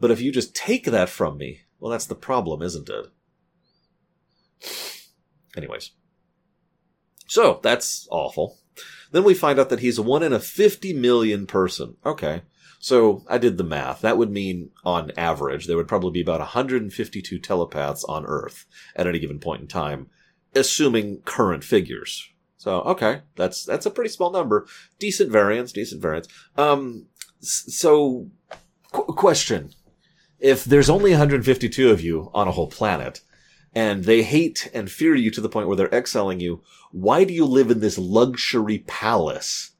But 0.00 0.10
if 0.10 0.20
you 0.20 0.32
just 0.32 0.56
take 0.56 0.86
that 0.86 1.08
from 1.08 1.38
me, 1.38 1.60
well, 1.78 1.92
that's 1.92 2.06
the 2.06 2.16
problem, 2.16 2.62
isn't 2.62 2.88
it? 2.88 3.06
Anyways. 5.56 5.92
So, 7.26 7.60
that's 7.62 8.06
awful. 8.10 8.58
Then 9.12 9.24
we 9.24 9.34
find 9.34 9.58
out 9.58 9.68
that 9.68 9.80
he's 9.80 9.98
a 9.98 10.02
one 10.02 10.22
in 10.22 10.32
a 10.32 10.40
50 10.40 10.92
million 10.94 11.46
person. 11.46 11.96
Okay. 12.04 12.42
So 12.80 13.24
I 13.28 13.38
did 13.38 13.56
the 13.56 13.64
math. 13.64 14.02
That 14.02 14.18
would 14.18 14.30
mean, 14.30 14.70
on 14.84 15.10
average, 15.16 15.66
there 15.66 15.76
would 15.76 15.88
probably 15.88 16.10
be 16.10 16.20
about 16.20 16.40
152 16.40 17.38
telepaths 17.38 18.04
on 18.04 18.26
Earth 18.26 18.66
at 18.94 19.06
any 19.06 19.18
given 19.18 19.38
point 19.38 19.62
in 19.62 19.68
time, 19.68 20.10
assuming 20.54 21.22
current 21.22 21.64
figures, 21.64 22.28
so 22.64 22.80
okay, 22.80 23.20
that's 23.36 23.62
that's 23.62 23.84
a 23.84 23.90
pretty 23.90 24.08
small 24.08 24.30
number. 24.30 24.66
Decent 24.98 25.30
variance, 25.30 25.70
decent 25.70 26.00
variance. 26.00 26.28
Um, 26.56 27.08
so 27.40 28.30
qu- 28.90 29.12
question: 29.12 29.74
If 30.40 30.64
there's 30.64 30.88
only 30.88 31.10
152 31.10 31.90
of 31.90 32.00
you 32.00 32.30
on 32.32 32.48
a 32.48 32.52
whole 32.52 32.68
planet, 32.68 33.20
and 33.74 34.04
they 34.04 34.22
hate 34.22 34.70
and 34.72 34.90
fear 34.90 35.14
you 35.14 35.30
to 35.30 35.40
the 35.40 35.48
point 35.48 35.66
where 35.66 35.76
they're 35.76 35.94
exiling 35.94 36.40
you, 36.40 36.62
why 36.92 37.24
do 37.24 37.34
you 37.34 37.44
live 37.44 37.70
in 37.70 37.80
this 37.80 37.98
luxury 37.98 38.78
palace 38.86 39.72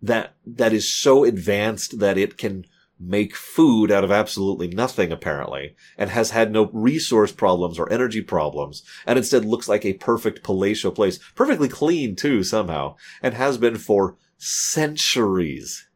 that 0.00 0.34
that 0.46 0.72
is 0.72 0.92
so 0.92 1.24
advanced 1.24 1.98
that 1.98 2.18
it 2.18 2.36
can 2.36 2.64
make 3.00 3.34
food 3.34 3.90
out 3.90 4.04
of 4.04 4.12
absolutely 4.12 4.68
nothing 4.68 5.10
apparently 5.10 5.74
and 5.98 6.10
has 6.10 6.30
had 6.30 6.52
no 6.52 6.70
resource 6.72 7.32
problems 7.32 7.78
or 7.78 7.92
energy 7.92 8.22
problems 8.22 8.82
and 9.06 9.18
instead 9.18 9.44
looks 9.44 9.68
like 9.68 9.84
a 9.84 9.94
perfect 9.94 10.44
palatial 10.44 10.92
place 10.92 11.18
perfectly 11.34 11.68
clean 11.68 12.14
too 12.14 12.44
somehow 12.44 12.94
and 13.20 13.34
has 13.34 13.58
been 13.58 13.76
for 13.76 14.16
centuries? 14.36 15.88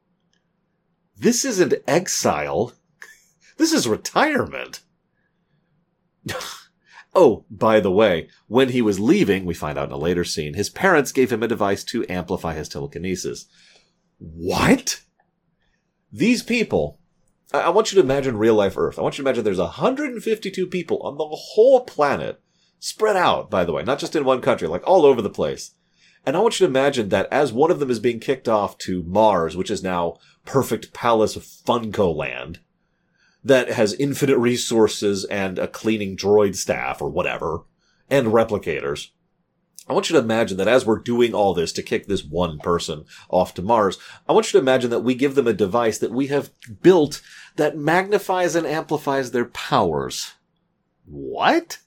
This 1.17 1.45
isn't 1.45 1.75
exile. 1.87 2.73
This 3.59 3.73
is 3.73 3.89
retirement 3.89 4.83
oh 7.19 7.45
by 7.51 7.81
the 7.81 7.91
way 7.91 8.29
when 8.47 8.69
he 8.69 8.83
was 8.83 9.01
leaving 9.01 9.45
we 9.45 9.55
find 9.55 9.77
out 9.79 9.89
in 9.89 9.93
a 9.93 9.97
later 9.97 10.25
scene 10.25 10.55
his 10.55 10.71
parents 10.71 11.13
gave 11.13 11.33
him 11.33 11.43
a 11.43 11.49
device 11.49 11.83
to 11.85 12.07
amplify 12.09 12.55
his 12.55 12.69
telekinesis 12.69 13.47
what 14.19 15.01
these 16.13 16.43
people, 16.43 16.99
I 17.53 17.71
want 17.71 17.93
you 17.93 17.97
to 17.97 18.05
imagine 18.05 18.37
real 18.37 18.55
life 18.55 18.77
Earth. 18.77 18.99
I 18.99 19.03
want 19.03 19.19
you 19.19 19.25
to 19.25 19.29
imagine 19.29 19.45
there's 19.45 19.59
152 19.59 20.67
people 20.67 21.01
on 21.03 21.17
the 21.17 21.27
whole 21.27 21.81
planet, 21.85 22.41
spread 22.79 23.17
out, 23.17 23.51
by 23.51 23.65
the 23.65 23.73
way, 23.73 23.83
not 23.83 23.99
just 23.99 24.17
in 24.17 24.25
one 24.25 24.41
country, 24.41 24.69
like 24.69 24.87
all 24.87 25.05
over 25.05 25.23
the 25.23 25.31
place. 25.31 25.75
And 26.27 26.37
I 26.37 26.41
want 26.41 26.59
you 26.59 26.67
to 26.67 26.71
imagine 26.71 27.09
that 27.11 27.29
as 27.33 27.53
one 27.53 27.71
of 27.71 27.79
them 27.79 27.91
is 27.91 28.01
being 28.01 28.21
kicked 28.21 28.49
off 28.49 28.77
to 28.79 29.03
Mars, 29.05 29.57
which 29.57 29.71
is 29.71 29.83
now 29.83 30.19
perfect 30.45 30.93
palace 30.93 31.37
of 31.37 31.43
Funko 31.43 32.15
land, 32.15 32.61
that 33.45 33.71
has 33.71 33.95
infinite 33.95 34.39
resources 34.39 35.25
and 35.27 35.59
a 35.59 35.69
cleaning 35.69 36.17
droid 36.17 36.57
staff 36.57 37.01
or 37.01 37.09
whatever, 37.09 37.65
and 38.11 38.29
replicators. 38.29 39.09
I 39.89 39.95
want 39.95 40.11
you 40.11 40.17
to 40.17 40.23
imagine 40.23 40.59
that 40.59 40.69
as 40.69 40.85
we're 40.85 40.99
doing 40.99 41.33
all 41.33 41.55
this 41.55 41.73
to 41.73 41.83
kick 41.83 42.07
this 42.07 42.23
one 42.23 42.59
person 42.59 43.05
off 43.31 43.55
to 43.55 43.63
Mars, 43.63 43.99
I 44.29 44.33
want 44.33 44.47
you 44.47 44.53
to 44.53 44.63
imagine 44.63 44.91
that 44.91 45.01
we 45.01 45.15
give 45.15 45.35
them 45.35 45.47
a 45.47 45.55
device 45.55 45.99
that 45.99 46.13
we 46.13 46.27
have 46.27 46.51
built 46.83 47.23
that 47.57 47.79
magnifies 47.79 48.55
and 48.55 48.67
amplifies 48.67 49.31
their 49.31 49.47
powers. 49.47 50.35
What? 51.07 51.79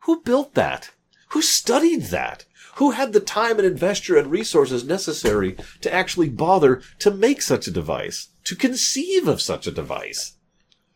Who 0.00 0.22
built 0.22 0.54
that? 0.54 0.90
Who 1.30 1.42
studied 1.42 2.02
that? 2.04 2.44
Who 2.76 2.92
had 2.92 3.12
the 3.12 3.20
time 3.20 3.58
and 3.58 3.66
investure 3.66 4.16
and 4.16 4.30
resources 4.30 4.84
necessary 4.84 5.56
to 5.80 5.92
actually 5.92 6.28
bother 6.28 6.82
to 7.00 7.10
make 7.10 7.42
such 7.42 7.66
a 7.66 7.72
device? 7.72 8.28
To 8.44 8.54
conceive 8.54 9.26
of 9.26 9.42
such 9.42 9.66
a 9.66 9.72
device? 9.72 10.34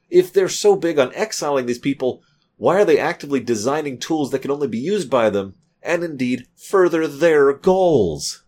If 0.09 0.33
they're 0.33 0.49
so 0.49 0.77
big 0.77 0.99
on 0.99 1.15
exiling 1.15 1.67
these 1.67 1.79
people, 1.79 2.23
why 2.57 2.77
are 2.77 2.85
they 2.85 2.99
actively 2.99 3.41
designing 3.41 3.99
tools 3.99 4.31
that 4.31 4.41
can 4.41 4.50
only 4.50 4.69
be 4.69 4.79
used 4.79 5.11
by 5.11 5.31
them 5.31 5.55
and 5.83 6.03
indeed 6.05 6.47
further 6.57 7.07
their 7.07 7.53
goals. 7.53 8.45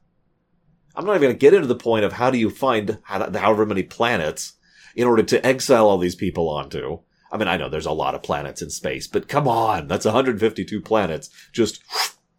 I'm 0.94 1.06
not 1.06 1.12
even 1.12 1.22
going 1.22 1.34
to 1.34 1.38
get 1.38 1.54
into 1.54 1.66
the 1.66 1.76
point 1.76 2.04
of 2.04 2.14
how 2.14 2.30
do 2.30 2.38
you 2.38 2.50
find 2.50 2.98
however 3.04 3.64
many 3.64 3.82
planets 3.82 4.54
in 4.96 5.06
order 5.06 5.22
to 5.22 5.46
exile 5.46 5.86
all 5.86 5.98
these 5.98 6.16
people 6.16 6.48
onto. 6.48 7.00
I 7.32 7.36
mean, 7.36 7.46
I 7.46 7.56
know 7.56 7.68
there's 7.68 7.86
a 7.86 7.92
lot 7.92 8.16
of 8.16 8.24
planets 8.24 8.60
in 8.60 8.70
space, 8.70 9.06
but 9.06 9.28
come 9.28 9.46
on, 9.46 9.86
that's 9.86 10.04
152 10.04 10.80
planets. 10.80 11.30
Just, 11.52 11.80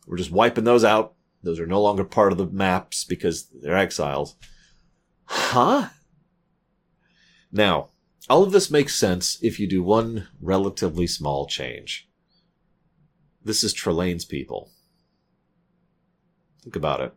we're 0.06 0.18
just 0.18 0.32
wiping 0.32 0.66
those 0.66 0.84
out. 0.84 1.14
Those 1.44 1.60
are 1.60 1.66
no 1.66 1.82
longer 1.82 2.04
part 2.04 2.34
of 2.34 2.38
the 2.38 2.46
maps 2.46 3.06
because 3.06 3.48
they're 3.62 3.78
exiles. 3.78 4.36
Huh? 5.26 5.88
Now, 7.52 7.90
all 8.30 8.44
of 8.44 8.52
this 8.52 8.72
makes 8.72 8.96
sense 8.96 9.38
if 9.42 9.60
you 9.60 9.68
do 9.68 9.84
one 9.84 10.28
relatively 10.42 11.08
small 11.08 11.48
change. 11.48 12.08
This 13.44 13.64
is 13.64 13.74
Trelane's 13.74 14.26
people. 14.26 14.72
Think 16.64 16.76
about 16.76 17.02
it. 17.02 17.14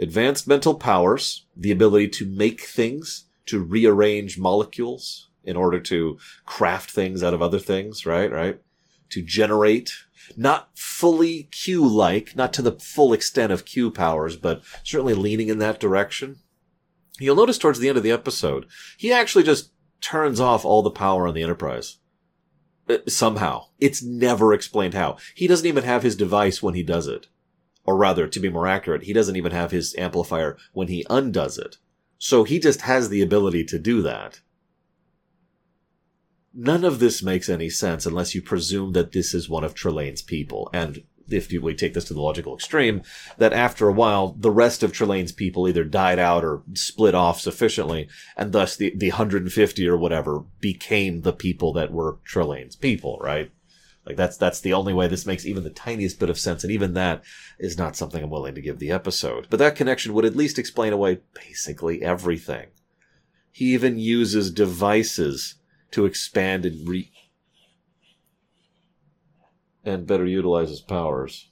Advanced 0.00 0.46
mental 0.46 0.74
powers, 0.74 1.46
the 1.56 1.70
ability 1.70 2.08
to 2.08 2.26
make 2.26 2.62
things, 2.62 3.26
to 3.46 3.62
rearrange 3.62 4.38
molecules 4.38 5.28
in 5.44 5.56
order 5.56 5.80
to 5.80 6.18
craft 6.46 6.90
things 6.90 7.22
out 7.22 7.34
of 7.34 7.42
other 7.42 7.58
things, 7.58 8.06
right? 8.06 8.30
Right? 8.30 8.60
to 9.10 9.22
generate, 9.22 9.92
not 10.36 10.70
fully 10.76 11.44
Q-like, 11.44 12.36
not 12.36 12.52
to 12.54 12.62
the 12.62 12.72
full 12.72 13.12
extent 13.12 13.52
of 13.52 13.64
Q 13.64 13.90
powers, 13.90 14.36
but 14.36 14.62
certainly 14.84 15.14
leaning 15.14 15.48
in 15.48 15.58
that 15.58 15.80
direction. 15.80 16.36
You'll 17.18 17.36
notice 17.36 17.58
towards 17.58 17.78
the 17.78 17.88
end 17.88 17.98
of 17.98 18.04
the 18.04 18.10
episode, 18.10 18.66
he 18.96 19.12
actually 19.12 19.44
just 19.44 19.72
turns 20.00 20.40
off 20.40 20.64
all 20.64 20.82
the 20.82 20.90
power 20.90 21.26
on 21.26 21.34
the 21.34 21.42
Enterprise. 21.42 21.98
Uh, 22.88 22.98
somehow. 23.06 23.66
It's 23.78 24.02
never 24.02 24.54
explained 24.54 24.94
how. 24.94 25.18
He 25.34 25.46
doesn't 25.46 25.66
even 25.66 25.84
have 25.84 26.02
his 26.02 26.16
device 26.16 26.62
when 26.62 26.74
he 26.74 26.82
does 26.82 27.06
it. 27.06 27.26
Or 27.84 27.96
rather, 27.96 28.26
to 28.26 28.40
be 28.40 28.48
more 28.48 28.66
accurate, 28.66 29.04
he 29.04 29.12
doesn't 29.12 29.36
even 29.36 29.52
have 29.52 29.70
his 29.70 29.94
amplifier 29.96 30.56
when 30.72 30.88
he 30.88 31.06
undoes 31.08 31.58
it. 31.58 31.76
So 32.18 32.44
he 32.44 32.58
just 32.58 32.82
has 32.82 33.08
the 33.08 33.22
ability 33.22 33.64
to 33.64 33.78
do 33.78 34.02
that. 34.02 34.40
None 36.54 36.84
of 36.84 36.98
this 36.98 37.22
makes 37.22 37.48
any 37.48 37.70
sense 37.70 38.04
unless 38.04 38.34
you 38.34 38.42
presume 38.42 38.92
that 38.92 39.12
this 39.12 39.32
is 39.32 39.48
one 39.48 39.64
of 39.64 39.74
Trelane's 39.74 40.22
people. 40.22 40.68
And 40.72 41.04
if 41.30 41.50
we 41.50 41.74
take 41.74 41.94
this 41.94 42.04
to 42.06 42.14
the 42.14 42.20
logical 42.20 42.54
extreme, 42.54 43.02
that 43.36 43.52
after 43.52 43.88
a 43.88 43.92
while, 43.92 44.34
the 44.38 44.50
rest 44.50 44.82
of 44.82 44.92
Trelane's 44.92 45.32
people 45.32 45.68
either 45.68 45.84
died 45.84 46.18
out 46.18 46.44
or 46.44 46.62
split 46.74 47.14
off 47.14 47.40
sufficiently, 47.40 48.08
and 48.36 48.52
thus 48.52 48.76
the, 48.76 48.92
the 48.96 49.10
150 49.10 49.88
or 49.88 49.96
whatever 49.96 50.44
became 50.60 51.22
the 51.22 51.32
people 51.32 51.72
that 51.74 51.92
were 51.92 52.18
Trelane's 52.24 52.76
people, 52.76 53.18
right? 53.20 53.50
Like 54.06 54.16
that's, 54.16 54.38
that's 54.38 54.60
the 54.60 54.72
only 54.72 54.94
way 54.94 55.06
this 55.06 55.26
makes 55.26 55.44
even 55.44 55.64
the 55.64 55.70
tiniest 55.70 56.18
bit 56.18 56.30
of 56.30 56.38
sense, 56.38 56.64
and 56.64 56.72
even 56.72 56.94
that 56.94 57.22
is 57.58 57.76
not 57.76 57.94
something 57.94 58.22
I'm 58.22 58.30
willing 58.30 58.54
to 58.54 58.62
give 58.62 58.78
the 58.78 58.90
episode. 58.90 59.46
But 59.50 59.58
that 59.58 59.76
connection 59.76 60.14
would 60.14 60.24
at 60.24 60.36
least 60.36 60.58
explain 60.58 60.94
away 60.94 61.20
basically 61.34 62.02
everything. 62.02 62.68
He 63.52 63.74
even 63.74 63.98
uses 63.98 64.50
devices 64.50 65.56
to 65.90 66.06
expand 66.06 66.64
and 66.64 66.88
re- 66.88 67.10
and 69.88 70.06
better 70.06 70.26
utilize 70.26 70.68
his 70.68 70.80
powers. 70.80 71.48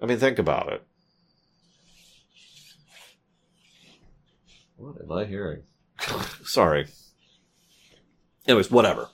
I 0.00 0.06
mean, 0.06 0.18
think 0.18 0.38
about 0.38 0.72
it. 0.72 0.82
What 4.76 5.00
am 5.00 5.12
I 5.12 5.24
hearing? 5.24 5.62
Sorry. 6.44 6.88
Anyways, 8.48 8.70
whatever. 8.70 9.08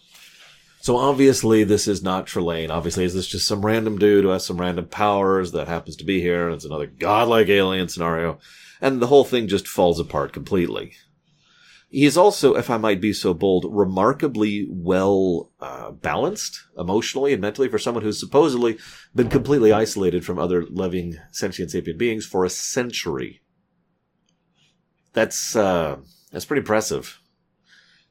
So 0.81 0.97
obviously 0.97 1.65
this 1.65 1.87
is 1.87 2.03
not 2.03 2.27
Trelane. 2.27 2.71
Obviously, 2.71 3.05
is 3.05 3.13
this 3.13 3.27
just 3.27 3.47
some 3.47 3.67
random 3.67 3.99
dude 3.99 4.25
who 4.25 4.31
has 4.31 4.47
some 4.47 4.61
random 4.61 4.87
powers 4.87 5.53
that 5.53 5.69
happens 5.69 5.97
to 5.97 6.05
be 6.05 6.23
here? 6.23 6.47
And 6.47 6.55
it's 6.55 6.65
another 6.65 6.87
godlike 6.87 7.49
alien 7.49 7.89
scenario. 7.89 8.39
And 8.81 9.03
the 9.03 9.09
whole 9.09 9.25
thing 9.25 9.49
just 9.49 9.69
falls 9.69 10.01
apart 10.01 10.33
completely. 10.33 10.93
He 11.91 12.05
is 12.05 12.19
also, 12.19 12.55
if 12.55 12.69
I 12.69 12.77
might 12.77 13.01
be 13.01 13.15
so 13.15 13.33
bold, 13.33 13.65
remarkably 13.69 14.67
well 14.71 15.51
uh, 15.59 15.91
balanced 15.91 16.61
emotionally 16.77 17.33
and 17.33 17.41
mentally 17.41 17.69
for 17.69 17.79
someone 17.79 18.05
who's 18.05 18.21
supposedly 18.21 18.77
been 19.15 19.31
completely 19.31 19.73
isolated 19.73 20.25
from 20.25 20.39
other 20.39 20.67
living 20.69 21.17
sentient 21.31 21.71
sapient 21.71 21.99
beings 21.99 22.27
for 22.27 22.45
a 22.45 22.51
century. 22.51 23.41
That's 25.15 25.57
uh, 25.57 25.97
that's 26.31 26.45
pretty 26.45 26.61
impressive. 26.61 27.21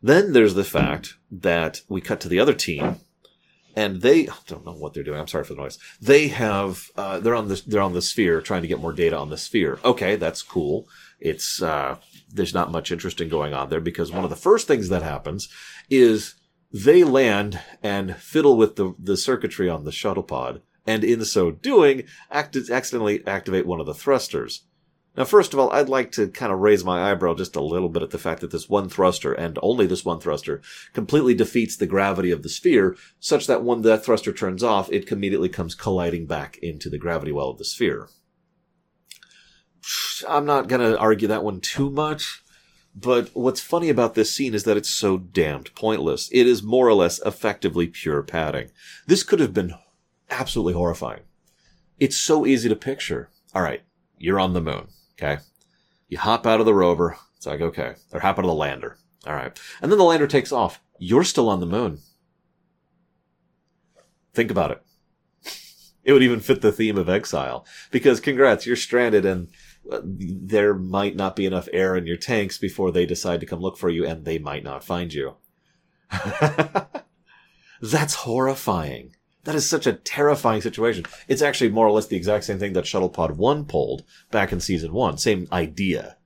Then 0.02 0.34
there's 0.34 0.56
the 0.56 0.64
fact 0.64 1.16
that 1.32 1.82
we 1.88 2.02
cut 2.02 2.20
to 2.22 2.28
the 2.28 2.40
other 2.40 2.54
team, 2.54 2.98
and 3.76 4.02
they 4.02 4.28
I 4.28 4.34
don't 4.48 4.66
know 4.66 4.74
what 4.74 4.96
they're 4.96 5.04
doing. 5.04 5.20
I'm 5.20 5.28
sorry 5.28 5.44
for 5.44 5.54
the 5.54 5.62
noise. 5.62 5.78
They 6.02 6.30
have 6.30 6.90
uh, 6.96 7.20
they're 7.20 7.36
on 7.36 7.48
the 7.48 7.62
they're 7.68 7.82
on 7.82 7.94
the 7.94 8.02
sphere 8.02 8.42
trying 8.42 8.64
to 8.64 8.68
get 8.68 8.82
more 8.82 8.94
data 8.94 9.18
on 9.18 9.30
the 9.30 9.38
sphere. 9.38 9.80
Okay, 9.86 10.16
that's 10.16 10.42
cool. 10.42 10.88
It's 11.20 11.62
uh, 11.62 11.98
there's 12.30 12.54
not 12.54 12.72
much 12.72 12.92
interesting 12.92 13.30
going 13.30 13.54
on 13.54 13.70
there 13.70 13.82
because 13.82 14.12
one 14.12 14.24
of 14.24 14.30
the 14.30 14.36
first 14.36 14.68
things 14.68 14.90
that 14.90 15.04
happens 15.04 15.50
is 15.90 16.36
they 16.72 17.04
land 17.04 17.60
and 17.82 18.16
fiddle 18.18 18.58
with 18.58 18.76
the, 18.76 18.94
the 19.00 19.18
circuitry 19.18 19.70
on 19.70 19.86
the 19.86 19.92
shuttle 19.92 20.24
pod, 20.24 20.62
and 20.86 21.04
in 21.04 21.24
so 21.26 21.52
doing, 21.52 22.04
act- 22.32 22.58
accidentally 22.70 23.26
activate 23.26 23.66
one 23.66 23.80
of 23.80 23.86
the 23.86 23.94
thrusters. 23.94 24.64
Now, 25.16 25.26
first 25.26 25.52
of 25.52 25.60
all, 25.60 25.72
I'd 25.72 25.90
like 25.90 26.12
to 26.12 26.28
kind 26.28 26.54
of 26.54 26.60
raise 26.60 26.86
my 26.86 27.10
eyebrow 27.10 27.34
just 27.34 27.56
a 27.56 27.64
little 27.64 27.90
bit 27.90 28.04
at 28.04 28.12
the 28.12 28.20
fact 28.20 28.42
that 28.42 28.52
this 28.52 28.70
one 28.70 28.88
thruster, 28.88 29.34
and 29.34 29.58
only 29.64 29.88
this 29.88 30.06
one 30.06 30.20
thruster, 30.20 30.62
completely 30.94 31.34
defeats 31.34 31.76
the 31.76 31.88
gravity 31.88 32.30
of 32.30 32.44
the 32.44 32.50
sphere, 32.50 32.96
such 33.20 33.48
that 33.48 33.64
when 33.64 33.82
that 33.82 34.06
thruster 34.06 34.32
turns 34.32 34.62
off, 34.62 34.92
it 34.92 35.12
immediately 35.12 35.50
comes 35.50 35.74
colliding 35.74 36.28
back 36.28 36.60
into 36.60 36.88
the 36.88 37.00
gravity 37.00 37.32
well 37.32 37.50
of 37.50 37.58
the 37.58 37.66
sphere. 37.66 38.10
I'm 40.28 40.46
not 40.46 40.68
going 40.68 40.82
to 40.82 40.98
argue 40.98 41.28
that 41.28 41.44
one 41.44 41.62
too 41.62 41.90
much. 41.90 42.44
But 43.00 43.30
what's 43.34 43.62
funny 43.62 43.90
about 43.90 44.16
this 44.16 44.32
scene 44.32 44.56
is 44.56 44.64
that 44.64 44.76
it's 44.76 44.90
so 44.90 45.20
damned 45.20 45.74
pointless. 45.76 46.30
It 46.32 46.48
is 46.48 46.64
more 46.64 46.88
or 46.88 46.96
less 46.96 47.20
effectively 47.20 47.86
pure 47.88 48.24
padding. 48.24 48.72
This 49.06 49.22
could 49.22 49.40
have 49.40 49.54
been 49.54 49.76
absolutely 50.32 50.74
horrifying. 50.74 51.22
It's 52.00 52.18
so 52.18 52.46
easy 52.46 52.70
to 52.70 52.76
picture. 52.76 53.30
All 53.54 53.62
right, 53.62 53.84
you're 54.18 54.40
on 54.40 54.54
the 54.54 54.62
moon, 54.62 54.88
okay? 55.14 55.42
You 56.08 56.18
hop 56.18 56.48
out 56.48 56.60
of 56.60 56.66
the 56.66 56.74
rover. 56.74 57.18
It's 57.36 57.46
like, 57.46 57.62
okay. 57.62 57.94
Or 58.12 58.20
hop 58.20 58.40
out 58.40 58.46
of 58.46 58.50
the 58.50 58.56
lander. 58.56 58.98
All 59.28 59.34
right. 59.34 59.58
And 59.82 59.92
then 59.92 60.00
the 60.00 60.06
lander 60.06 60.28
takes 60.28 60.52
off. 60.52 60.82
You're 60.98 61.24
still 61.24 61.50
on 61.50 61.60
the 61.60 61.66
moon. 61.66 62.00
Think 64.34 64.52
about 64.52 64.72
it. 64.72 64.82
It 66.04 66.14
would 66.14 66.24
even 66.24 66.40
fit 66.40 66.62
the 66.62 66.72
theme 66.72 66.98
of 66.98 67.10
exile. 67.10 67.66
Because 67.92 68.22
congrats, 68.22 68.66
you're 68.66 68.78
stranded 68.78 69.26
and 69.26 69.50
there 69.90 70.74
might 70.74 71.16
not 71.16 71.36
be 71.36 71.46
enough 71.46 71.70
air 71.72 71.96
in 71.96 72.06
your 72.06 72.18
tanks 72.18 72.58
before 72.58 72.92
they 72.92 73.06
decide 73.06 73.40
to 73.40 73.46
come 73.46 73.60
look 73.60 73.78
for 73.78 73.90
you 73.90 74.06
and 74.06 74.26
they 74.26 74.38
might 74.38 74.64
not 74.64 74.84
find 74.84 75.14
you. 75.14 75.36
That's 77.82 78.16
horrifying. 78.16 79.16
That 79.44 79.56
is 79.56 79.70
such 79.70 79.88
a 79.88 79.94
terrifying 79.94 80.62
situation. 80.62 81.06
It's 81.28 81.42
actually 81.42 81.70
more 81.70 81.88
or 81.88 81.92
less 81.92 82.08
the 82.08 82.18
exact 82.18 82.44
same 82.44 82.60
thing 82.60 82.74
that 82.74 82.84
Shuttlepod 82.84 83.38
1 83.38 83.66
pulled 83.66 84.04
back 84.30 84.52
in 84.52 84.60
season 84.60 84.92
1. 84.92 85.18
Same 85.18 85.48
idea. 85.52 86.18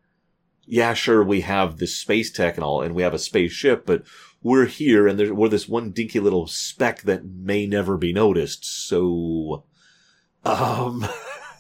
Yeah, 0.65 0.93
sure, 0.93 1.23
we 1.23 1.41
have 1.41 1.77
this 1.77 1.95
space 1.95 2.31
tech 2.31 2.55
and 2.55 2.63
all, 2.63 2.81
and 2.81 2.95
we 2.95 3.03
have 3.03 3.13
a 3.13 3.19
spaceship, 3.19 3.85
but 3.85 4.03
we're 4.41 4.65
here 4.65 5.07
and 5.07 5.37
we're 5.37 5.49
this 5.49 5.67
one 5.67 5.91
dinky 5.91 6.19
little 6.19 6.47
speck 6.47 7.01
that 7.03 7.25
may 7.25 7.67
never 7.67 7.97
be 7.97 8.13
noticed. 8.13 8.65
So, 8.65 9.65
um, 10.43 11.05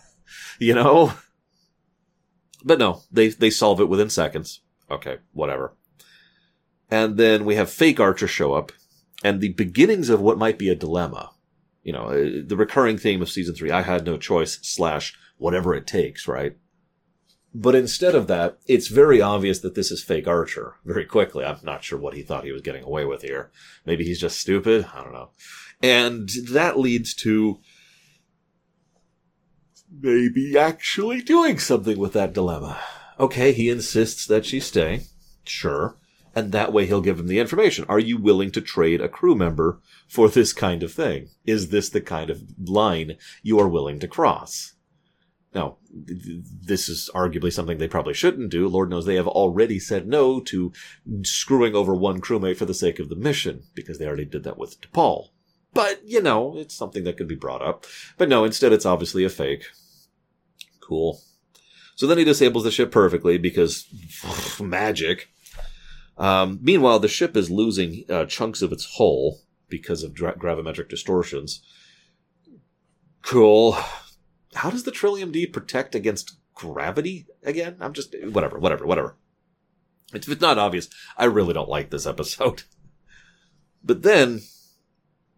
you 0.59 0.73
know? 0.73 1.13
But 2.63 2.79
no, 2.79 3.01
they, 3.11 3.29
they 3.29 3.49
solve 3.49 3.79
it 3.79 3.89
within 3.89 4.09
seconds. 4.09 4.61
Okay, 4.89 5.17
whatever. 5.33 5.73
And 6.89 7.17
then 7.17 7.45
we 7.45 7.55
have 7.55 7.69
fake 7.69 7.99
Archer 7.99 8.27
show 8.27 8.53
up 8.53 8.71
and 9.23 9.39
the 9.39 9.53
beginnings 9.53 10.09
of 10.09 10.19
what 10.19 10.37
might 10.37 10.57
be 10.59 10.69
a 10.69 10.75
dilemma. 10.75 11.31
You 11.83 11.93
know, 11.93 12.07
uh, 12.07 12.41
the 12.45 12.57
recurring 12.57 12.97
theme 12.97 13.21
of 13.21 13.29
season 13.29 13.55
three, 13.55 13.71
I 13.71 13.81
had 13.81 14.05
no 14.05 14.17
choice 14.17 14.59
slash 14.61 15.17
whatever 15.37 15.73
it 15.73 15.87
takes, 15.87 16.27
right? 16.27 16.57
But 17.53 17.75
instead 17.75 18.15
of 18.15 18.27
that, 18.27 18.59
it's 18.67 18.87
very 18.87 19.21
obvious 19.21 19.59
that 19.59 19.75
this 19.75 19.91
is 19.91 20.03
fake 20.03 20.27
Archer 20.27 20.75
very 20.85 21.05
quickly. 21.05 21.43
I'm 21.43 21.59
not 21.63 21.83
sure 21.83 21.99
what 21.99 22.13
he 22.13 22.21
thought 22.21 22.45
he 22.45 22.51
was 22.51 22.61
getting 22.61 22.83
away 22.83 23.03
with 23.05 23.23
here. 23.23 23.51
Maybe 23.85 24.05
he's 24.05 24.21
just 24.21 24.39
stupid. 24.39 24.87
I 24.93 25.03
don't 25.03 25.13
know. 25.13 25.31
And 25.81 26.29
that 26.51 26.79
leads 26.79 27.13
to 27.15 27.59
maybe 29.91 30.57
actually 30.57 31.21
doing 31.21 31.59
something 31.59 31.97
with 31.97 32.13
that 32.13 32.33
dilemma. 32.33 32.79
Okay, 33.19 33.51
he 33.51 33.69
insists 33.69 34.25
that 34.25 34.45
she 34.45 34.59
stay. 34.59 35.01
Sure. 35.43 35.97
And 36.33 36.53
that 36.53 36.71
way 36.71 36.85
he'll 36.85 37.01
give 37.01 37.19
him 37.19 37.27
the 37.27 37.39
information. 37.39 37.85
Are 37.89 37.99
you 37.99 38.17
willing 38.17 38.51
to 38.51 38.61
trade 38.61 39.01
a 39.01 39.09
crew 39.09 39.35
member 39.35 39.81
for 40.07 40.29
this 40.29 40.53
kind 40.53 40.81
of 40.81 40.93
thing? 40.93 41.27
Is 41.45 41.69
this 41.69 41.89
the 41.89 41.99
kind 41.99 42.29
of 42.29 42.41
line 42.57 43.17
you 43.43 43.59
are 43.59 43.67
willing 43.67 43.99
to 43.99 44.07
cross? 44.07 44.73
Now, 45.53 45.77
this 45.91 46.87
is 46.87 47.09
arguably 47.13 47.51
something 47.51 47.77
they 47.77 47.89
probably 47.89 48.13
shouldn't 48.13 48.51
do. 48.51 48.69
Lord 48.69 48.89
knows 48.89 49.05
they 49.05 49.15
have 49.15 49.27
already 49.27 49.79
said 49.79 50.07
no 50.07 50.39
to 50.39 50.71
screwing 51.23 51.75
over 51.75 51.93
one 51.93 52.21
crewmate 52.21 52.55
for 52.55 52.63
the 52.63 52.73
sake 52.73 52.99
of 52.99 53.09
the 53.09 53.17
mission, 53.17 53.63
because 53.75 53.99
they 53.99 54.07
already 54.07 54.23
did 54.23 54.43
that 54.43 54.57
with 54.57 54.79
T'Pol. 54.79 55.31
But, 55.73 56.07
you 56.07 56.21
know, 56.21 56.55
it's 56.55 56.73
something 56.73 57.03
that 57.03 57.17
could 57.17 57.27
be 57.27 57.35
brought 57.35 57.61
up. 57.61 57.85
But 58.17 58.29
no, 58.29 58.45
instead 58.45 58.71
it's 58.71 58.85
obviously 58.85 59.25
a 59.25 59.29
fake. 59.29 59.65
Cool. 60.91 61.21
So 61.95 62.05
then 62.05 62.17
he 62.17 62.25
disables 62.25 62.65
the 62.65 62.71
ship 62.71 62.91
perfectly 62.91 63.37
because 63.37 63.85
magic. 64.59 65.29
Um, 66.17 66.59
meanwhile, 66.61 66.99
the 66.99 67.07
ship 67.07 67.37
is 67.37 67.49
losing 67.49 68.03
uh, 68.09 68.25
chunks 68.25 68.61
of 68.61 68.73
its 68.73 68.97
hull 68.97 69.39
because 69.69 70.03
of 70.03 70.13
dra- 70.13 70.37
gravimetric 70.37 70.89
distortions. 70.89 71.61
Cool. 73.21 73.77
How 74.53 74.69
does 74.69 74.83
the 74.83 74.91
Trellium 74.91 75.31
D 75.31 75.47
protect 75.47 75.95
against 75.95 76.37
gravity 76.55 77.25
again? 77.41 77.77
I'm 77.79 77.93
just 77.93 78.13
whatever, 78.25 78.59
whatever, 78.59 78.85
whatever. 78.85 79.15
If 80.13 80.27
it's 80.27 80.41
not 80.41 80.57
obvious, 80.57 80.89
I 81.15 81.23
really 81.23 81.53
don't 81.53 81.69
like 81.69 81.89
this 81.89 82.05
episode. 82.05 82.63
But 83.83 84.03
then 84.03 84.41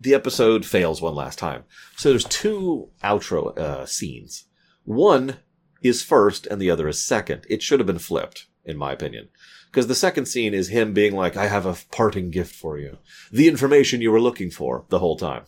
the 0.01 0.13
episode 0.13 0.65
fails 0.65 1.01
one 1.01 1.15
last 1.15 1.39
time. 1.39 1.63
So 1.95 2.09
there's 2.09 2.25
two 2.25 2.89
outro 3.01 3.57
uh, 3.57 3.85
scenes. 3.85 4.47
One 4.83 5.37
is 5.83 6.01
first 6.01 6.47
and 6.47 6.61
the 6.61 6.71
other 6.71 6.87
is 6.87 7.01
second. 7.01 7.45
It 7.49 7.61
should 7.61 7.79
have 7.79 7.87
been 7.87 7.99
flipped. 7.99 8.47
in 8.65 8.77
my 8.77 8.91
opinion. 8.91 9.29
Because 9.69 9.87
the 9.87 9.95
second 9.95 10.27
scene 10.27 10.53
is 10.53 10.69
him 10.69 10.93
being 10.93 11.15
like, 11.15 11.35
I 11.35 11.47
have 11.47 11.65
a 11.65 11.77
parting 11.91 12.29
gift 12.29 12.55
for 12.55 12.77
you. 12.77 12.97
The 13.31 13.47
information 13.47 14.01
you 14.01 14.11
were 14.11 14.21
looking 14.21 14.51
for 14.51 14.85
the 14.89 14.99
whole 14.99 15.17
time. 15.17 15.43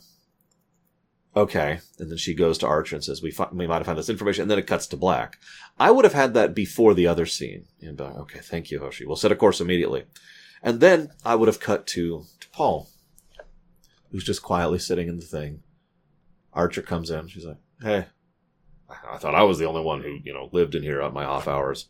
Okay. 1.35 1.79
And 1.99 2.09
then 2.09 2.17
she 2.17 2.33
goes 2.33 2.57
to 2.59 2.67
Archer 2.67 2.95
and 2.95 3.03
says, 3.03 3.21
we, 3.21 3.29
fi- 3.31 3.49
we 3.51 3.67
might 3.67 3.77
have 3.77 3.85
found 3.85 3.99
this 3.99 4.09
information. 4.09 4.43
And 4.43 4.51
then 4.51 4.57
it 4.57 4.67
cuts 4.67 4.87
to 4.87 4.97
black. 4.97 5.37
I 5.77 5.91
would 5.91 6.05
have 6.05 6.13
had 6.13 6.33
that 6.33 6.55
before 6.55 6.93
the 6.93 7.07
other 7.07 7.25
scene. 7.25 7.65
And 7.81 8.01
uh, 8.01 8.13
okay, 8.21 8.39
thank 8.39 8.71
you, 8.71 8.79
Hoshi. 8.79 9.05
We'll 9.05 9.15
set 9.15 9.31
a 9.31 9.35
course 9.35 9.61
immediately. 9.61 10.05
And 10.63 10.79
then 10.79 11.11
I 11.23 11.35
would 11.35 11.47
have 11.47 11.59
cut 11.59 11.85
to, 11.87 12.23
T'Pol, 12.39 12.87
who's 14.11 14.23
just 14.23 14.41
quietly 14.41 14.79
sitting 14.79 15.07
in 15.07 15.17
the 15.17 15.25
thing. 15.25 15.61
Archer 16.53 16.81
comes 16.81 17.11
in. 17.11 17.27
She's 17.27 17.45
like, 17.45 17.57
hey, 17.81 18.07
I 18.89 19.17
thought 19.17 19.35
I 19.35 19.43
was 19.43 19.57
the 19.57 19.65
only 19.65 19.81
one 19.81 20.01
who, 20.01 20.19
you 20.23 20.33
know, 20.33 20.49
lived 20.51 20.75
in 20.75 20.83
here 20.83 21.01
at 21.01 21.13
my 21.13 21.25
off 21.25 21.47
hours. 21.47 21.87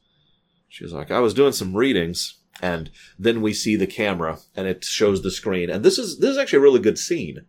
She 0.68 0.84
was 0.84 0.94
like, 0.94 1.12
I 1.12 1.20
was 1.20 1.34
doing 1.34 1.52
some 1.52 1.76
readings 1.76 2.40
and 2.62 2.90
then 3.20 3.42
we 3.42 3.54
see 3.54 3.76
the 3.76 3.88
camera 3.88 4.40
and 4.56 4.68
it 4.68 4.84
shows 4.84 5.22
the 5.22 5.32
screen. 5.32 5.70
And 5.70 5.84
this 5.84 5.98
is, 5.98 6.20
this 6.20 6.32
is 6.32 6.38
actually 6.38 6.60
a 6.60 6.62
really 6.62 6.80
good 6.80 6.98
scene. 6.98 7.46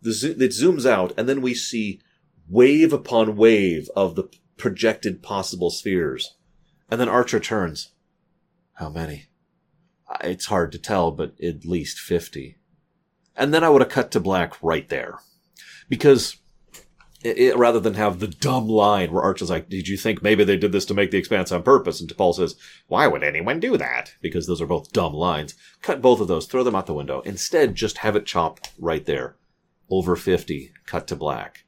The 0.00 0.12
zo- 0.12 0.28
it 0.28 0.50
zooms 0.50 0.86
out 0.86 1.12
and 1.16 1.28
then 1.28 1.42
we 1.42 1.54
see 1.54 2.00
wave 2.48 2.92
upon 2.92 3.36
wave 3.36 3.90
of 3.94 4.14
the 4.14 4.24
projected 4.56 5.22
possible 5.22 5.70
spheres. 5.70 6.36
And 6.90 7.00
then 7.00 7.08
Archer 7.08 7.40
turns. 7.40 7.92
How 8.74 8.88
many? 8.88 9.26
It's 10.22 10.46
hard 10.46 10.72
to 10.72 10.78
tell, 10.78 11.10
but 11.10 11.38
at 11.42 11.66
least 11.66 11.98
50. 11.98 12.56
And 13.36 13.52
then 13.52 13.62
I 13.62 13.68
would 13.68 13.82
have 13.82 13.90
cut 13.90 14.10
to 14.12 14.20
black 14.20 14.62
right 14.62 14.88
there. 14.88 15.18
Because 15.88 16.36
it, 17.22 17.38
it- 17.38 17.56
rather 17.56 17.80
than 17.80 17.94
have 17.94 18.18
the 18.20 18.28
dumb 18.28 18.68
line 18.68 19.12
where 19.12 19.22
Archer's 19.22 19.50
like, 19.50 19.68
did 19.68 19.88
you 19.88 19.96
think 19.96 20.22
maybe 20.22 20.44
they 20.44 20.56
did 20.56 20.72
this 20.72 20.84
to 20.86 20.94
make 20.94 21.10
the 21.10 21.18
expanse 21.18 21.50
on 21.52 21.62
purpose? 21.62 22.00
And 22.00 22.08
T'Pol 22.08 22.34
says, 22.34 22.56
why 22.86 23.06
would 23.06 23.22
anyone 23.22 23.60
do 23.60 23.76
that? 23.76 24.14
Because 24.20 24.46
those 24.46 24.60
are 24.60 24.66
both 24.66 24.92
dumb 24.92 25.12
lines. 25.14 25.54
Cut 25.82 26.00
both 26.02 26.20
of 26.20 26.28
those, 26.28 26.46
throw 26.46 26.62
them 26.64 26.74
out 26.74 26.86
the 26.86 26.94
window. 26.94 27.20
Instead, 27.22 27.74
just 27.74 27.98
have 27.98 28.16
it 28.16 28.26
chop 28.26 28.60
right 28.78 29.04
there. 29.06 29.36
Over 29.90 30.16
50, 30.16 30.72
cut 30.86 31.06
to 31.08 31.16
black. 31.16 31.64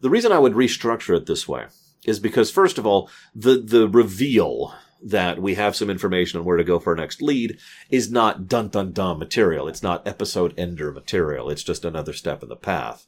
The 0.00 0.10
reason 0.10 0.32
I 0.32 0.38
would 0.38 0.52
restructure 0.52 1.16
it 1.16 1.26
this 1.26 1.48
way 1.48 1.66
is 2.04 2.20
because, 2.20 2.50
first 2.50 2.76
of 2.76 2.86
all, 2.86 3.08
the, 3.34 3.56
the 3.56 3.88
reveal 3.88 4.74
that 5.02 5.40
we 5.40 5.54
have 5.54 5.74
some 5.76 5.88
information 5.90 6.38
on 6.38 6.44
where 6.44 6.56
to 6.58 6.64
go 6.64 6.78
for 6.78 6.90
our 6.90 6.96
next 6.96 7.20
lead 7.22 7.58
is 7.90 8.10
not 8.10 8.46
dun 8.48 8.68
dun 8.68 8.92
dun 8.92 9.18
material. 9.18 9.66
It's 9.68 9.82
not 9.82 10.06
episode 10.06 10.54
ender 10.58 10.92
material. 10.92 11.48
It's 11.50 11.62
just 11.62 11.84
another 11.84 12.12
step 12.12 12.42
in 12.42 12.48
the 12.50 12.56
path. 12.56 13.06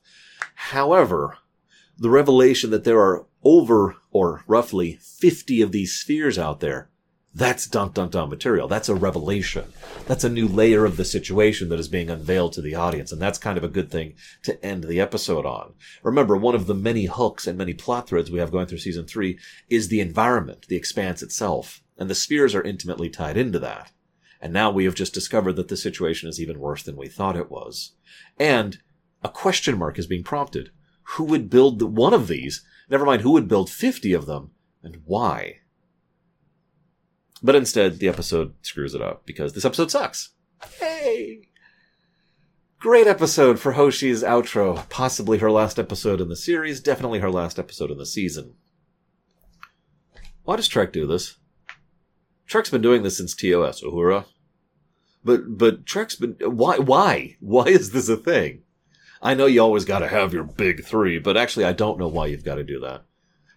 However, 0.54 1.38
the 1.98 2.10
revelation 2.10 2.70
that 2.70 2.84
there 2.84 3.00
are 3.00 3.26
over 3.42 3.96
or 4.10 4.42
roughly 4.46 4.98
50 5.00 5.62
of 5.62 5.72
these 5.72 5.94
spheres 5.94 6.38
out 6.38 6.60
there, 6.60 6.90
that's 7.36 7.66
dun 7.66 7.92
dun 7.92 8.08
dun 8.08 8.30
material. 8.30 8.66
That's 8.66 8.88
a 8.88 8.94
revelation. 8.94 9.72
That's 10.06 10.24
a 10.24 10.30
new 10.30 10.48
layer 10.48 10.86
of 10.86 10.96
the 10.96 11.04
situation 11.04 11.68
that 11.68 11.78
is 11.78 11.88
being 11.88 12.08
unveiled 12.08 12.54
to 12.54 12.62
the 12.62 12.74
audience. 12.74 13.12
And 13.12 13.20
that's 13.20 13.38
kind 13.38 13.58
of 13.58 13.64
a 13.64 13.68
good 13.68 13.90
thing 13.90 14.14
to 14.44 14.64
end 14.64 14.84
the 14.84 15.00
episode 15.00 15.44
on. 15.44 15.74
Remember, 16.02 16.34
one 16.34 16.54
of 16.54 16.66
the 16.66 16.74
many 16.74 17.04
hooks 17.04 17.46
and 17.46 17.58
many 17.58 17.74
plot 17.74 18.08
threads 18.08 18.30
we 18.30 18.38
have 18.38 18.50
going 18.50 18.66
through 18.66 18.78
season 18.78 19.06
three 19.06 19.38
is 19.68 19.88
the 19.88 20.00
environment, 20.00 20.66
the 20.68 20.76
expanse 20.76 21.22
itself. 21.22 21.82
And 21.98 22.08
the 22.08 22.14
spheres 22.14 22.54
are 22.54 22.62
intimately 22.62 23.10
tied 23.10 23.36
into 23.36 23.58
that. 23.58 23.92
And 24.40 24.52
now 24.52 24.70
we 24.70 24.84
have 24.84 24.94
just 24.94 25.12
discovered 25.12 25.54
that 25.54 25.68
the 25.68 25.76
situation 25.76 26.30
is 26.30 26.40
even 26.40 26.58
worse 26.58 26.82
than 26.82 26.96
we 26.96 27.08
thought 27.08 27.36
it 27.36 27.50
was. 27.50 27.92
And 28.38 28.78
a 29.22 29.28
question 29.28 29.76
mark 29.76 29.98
is 29.98 30.06
being 30.06 30.24
prompted. 30.24 30.70
Who 31.14 31.24
would 31.24 31.50
build 31.50 31.82
one 31.82 32.14
of 32.14 32.28
these? 32.28 32.64
Never 32.88 33.04
mind 33.04 33.22
who 33.22 33.32
would 33.32 33.48
build 33.48 33.70
50 33.70 34.12
of 34.12 34.26
them 34.26 34.50
and 34.82 35.02
why? 35.04 35.60
But 37.42 37.54
instead, 37.54 37.98
the 37.98 38.08
episode 38.08 38.54
screws 38.62 38.94
it 38.94 39.02
up 39.02 39.26
because 39.26 39.52
this 39.52 39.64
episode 39.64 39.90
sucks. 39.90 40.30
Hey! 40.78 41.50
Great 42.78 43.06
episode 43.06 43.58
for 43.58 43.72
Hoshi's 43.72 44.22
outro. 44.22 44.88
Possibly 44.88 45.38
her 45.38 45.50
last 45.50 45.78
episode 45.78 46.20
in 46.20 46.28
the 46.28 46.36
series, 46.36 46.80
definitely 46.80 47.20
her 47.20 47.30
last 47.30 47.58
episode 47.58 47.90
in 47.90 47.98
the 47.98 48.06
season. 48.06 48.54
Why 50.44 50.56
does 50.56 50.68
Trek 50.68 50.92
do 50.92 51.06
this? 51.06 51.36
Trek's 52.46 52.70
been 52.70 52.82
doing 52.82 53.02
this 53.02 53.16
since 53.16 53.34
TOS, 53.34 53.82
Uhura. 53.82 54.26
But 55.24 55.58
but 55.58 55.84
Trek's 55.86 56.14
been 56.14 56.36
why 56.40 56.78
why 56.78 57.36
why 57.40 57.64
is 57.64 57.90
this 57.90 58.08
a 58.08 58.16
thing? 58.16 58.62
I 59.22 59.34
know 59.34 59.46
you 59.46 59.60
always 59.60 59.84
got 59.84 60.00
to 60.00 60.08
have 60.08 60.32
your 60.32 60.44
big 60.44 60.84
three, 60.84 61.18
but 61.18 61.36
actually 61.36 61.64
I 61.64 61.72
don't 61.72 61.98
know 61.98 62.08
why 62.08 62.26
you've 62.26 62.44
got 62.44 62.56
to 62.56 62.64
do 62.64 62.80
that. 62.80 63.04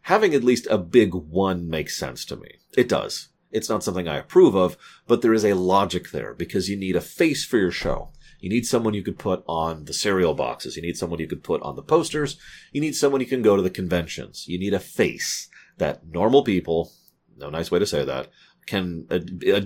Having 0.04 0.34
at 0.34 0.44
least 0.44 0.68
a 0.70 0.78
big 0.78 1.14
one 1.14 1.70
makes 1.70 1.98
sense 1.98 2.26
to 2.26 2.36
me. 2.36 2.56
It 2.78 2.90
does. 2.90 3.30
It's 3.52 3.70
not 3.70 3.84
something 3.84 4.08
I 4.08 4.18
approve 4.18 4.56
of, 4.56 4.78
but 5.08 5.22
there 5.22 5.34
is 5.34 5.44
a 5.44 5.54
logic 5.54 6.12
there 6.12 6.34
because 6.34 6.70
you 6.70 6.78
need 6.78 6.96
a 6.96 7.02
face 7.02 7.46
for 7.46 7.58
your 7.58 7.72
show. 7.72 8.12
You 8.40 8.50
need 8.50 8.66
someone 8.66 8.94
you 8.94 9.04
could 9.04 9.20
put 9.20 9.44
on 9.48 9.86
the 9.86 9.94
cereal 9.94 10.34
boxes. 10.34 10.76
You 10.76 10.82
need 10.82 10.98
someone 10.98 11.20
you 11.20 11.28
could 11.28 11.44
put 11.44 11.62
on 11.62 11.76
the 11.76 11.82
posters. 11.82 12.38
You 12.72 12.80
need 12.80 12.96
someone 12.96 13.22
you 13.22 13.28
can 13.28 13.42
go 13.42 13.56
to 13.56 13.62
the 13.62 13.70
conventions. 13.70 14.48
You 14.48 14.58
need 14.58 14.74
a 14.74 14.80
face 14.80 15.50
that 15.78 16.06
normal 16.08 16.44
people, 16.44 16.92
no 17.38 17.50
nice 17.50 17.70
way 17.70 17.80
to 17.80 17.86
say 17.86 18.06
that, 18.06 18.30
can 18.66 19.08
uh, 19.10 19.20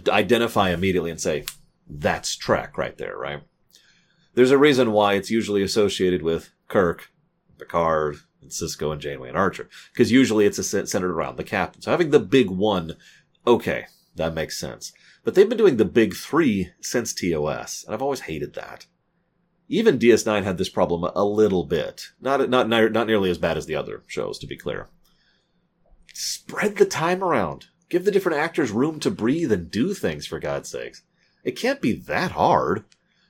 identify 0.10 0.70
immediately 0.70 1.12
and 1.12 1.22
say, 1.22 1.46
that's 1.88 2.36
Trek 2.36 2.78
right 2.78 2.98
there, 2.98 3.18
right? 3.18 3.44
There's 4.36 4.52
a 4.52 4.58
reason 4.58 4.92
why 4.92 5.14
it's 5.14 5.30
usually 5.30 5.62
associated 5.62 6.22
with 6.22 6.52
Kirk, 6.68 7.12
Picard, 7.58 8.18
and 8.42 8.52
Sisko 8.52 8.92
and 8.92 9.02
Janeway 9.02 9.30
and 9.30 9.38
Archer. 9.38 9.70
Because 9.94 10.12
usually 10.12 10.46
it's 10.46 10.66
centered 10.66 11.12
around 11.12 11.38
the 11.38 11.44
captain. 11.44 11.82
So 11.82 11.92
having 11.92 12.10
the 12.10 12.20
big 12.20 12.50
one, 12.50 12.96
okay, 13.46 13.86
that 14.16 14.34
makes 14.34 14.60
sense. 14.60 14.92
But 15.24 15.36
they've 15.36 15.48
been 15.48 15.58
doing 15.58 15.78
the 15.78 15.86
big 15.86 16.16
three 16.16 16.72
since 16.82 17.14
TOS, 17.14 17.84
and 17.86 17.94
I've 17.94 18.02
always 18.02 18.22
hated 18.22 18.54
that. 18.56 18.88
Even 19.70 19.98
DS9 19.98 20.44
had 20.44 20.58
this 20.58 20.70
problem 20.70 21.10
a 21.16 21.24
little 21.24 21.64
bit. 21.64 22.08
Not, 22.20 22.50
not, 22.50 22.68
not 22.68 23.08
nearly 23.08 23.30
as 23.30 23.38
bad 23.38 23.58
as 23.58 23.66
the 23.66 23.76
other 23.76 24.04
shows, 24.08 24.38
to 24.40 24.48
be 24.48 24.58
clear. 24.58 24.90
Spread 26.14 26.76
the 26.76 26.86
time 26.86 27.24
around. 27.24 27.68
Give 27.90 28.04
the 28.04 28.12
different 28.12 28.40
actors 28.40 28.72
room 28.72 29.00
to 29.00 29.10
breathe 29.10 29.52
and 29.52 29.72
do 29.72 29.94
things, 29.94 30.28
for 30.28 30.40
God's 30.40 30.70
sakes. 30.70 31.04
It 31.44 31.52
can't 31.52 31.82
be 31.82 31.94
that 31.94 32.32
hard. 32.32 32.84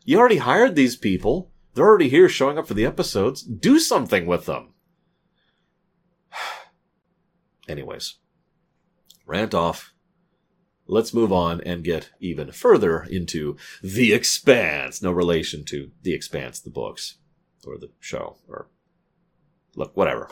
You 0.06 0.20
already 0.20 0.38
hired 0.38 0.76
these 0.76 0.96
people. 0.96 1.52
They're 1.74 1.86
already 1.86 2.10
here 2.10 2.30
showing 2.30 2.58
up 2.58 2.68
for 2.68 2.74
the 2.74 2.86
episodes. 2.86 3.42
Do 3.42 3.80
something 3.80 4.26
with 4.26 4.46
them. 4.46 4.74
Anyways, 7.68 8.16
rant 9.26 9.54
off. 9.54 9.94
Let's 10.86 11.13
move 11.13 11.32
on 11.32 11.62
and 11.62 11.84
get 11.84 12.12
even 12.20 12.52
further 12.52 13.04
into 13.04 13.56
The 13.82 14.13
Expanse. 14.13 15.02
No 15.02 15.12
relation 15.12 15.63
to 15.66 15.92
The 16.02 16.13
Expanse, 16.13 16.60
the 16.60 16.70
books, 16.70 17.16
or 17.66 17.78
the 17.78 17.89
show, 18.02 18.38
or 18.50 18.68
look, 19.76 19.96
whatever. 19.96 20.30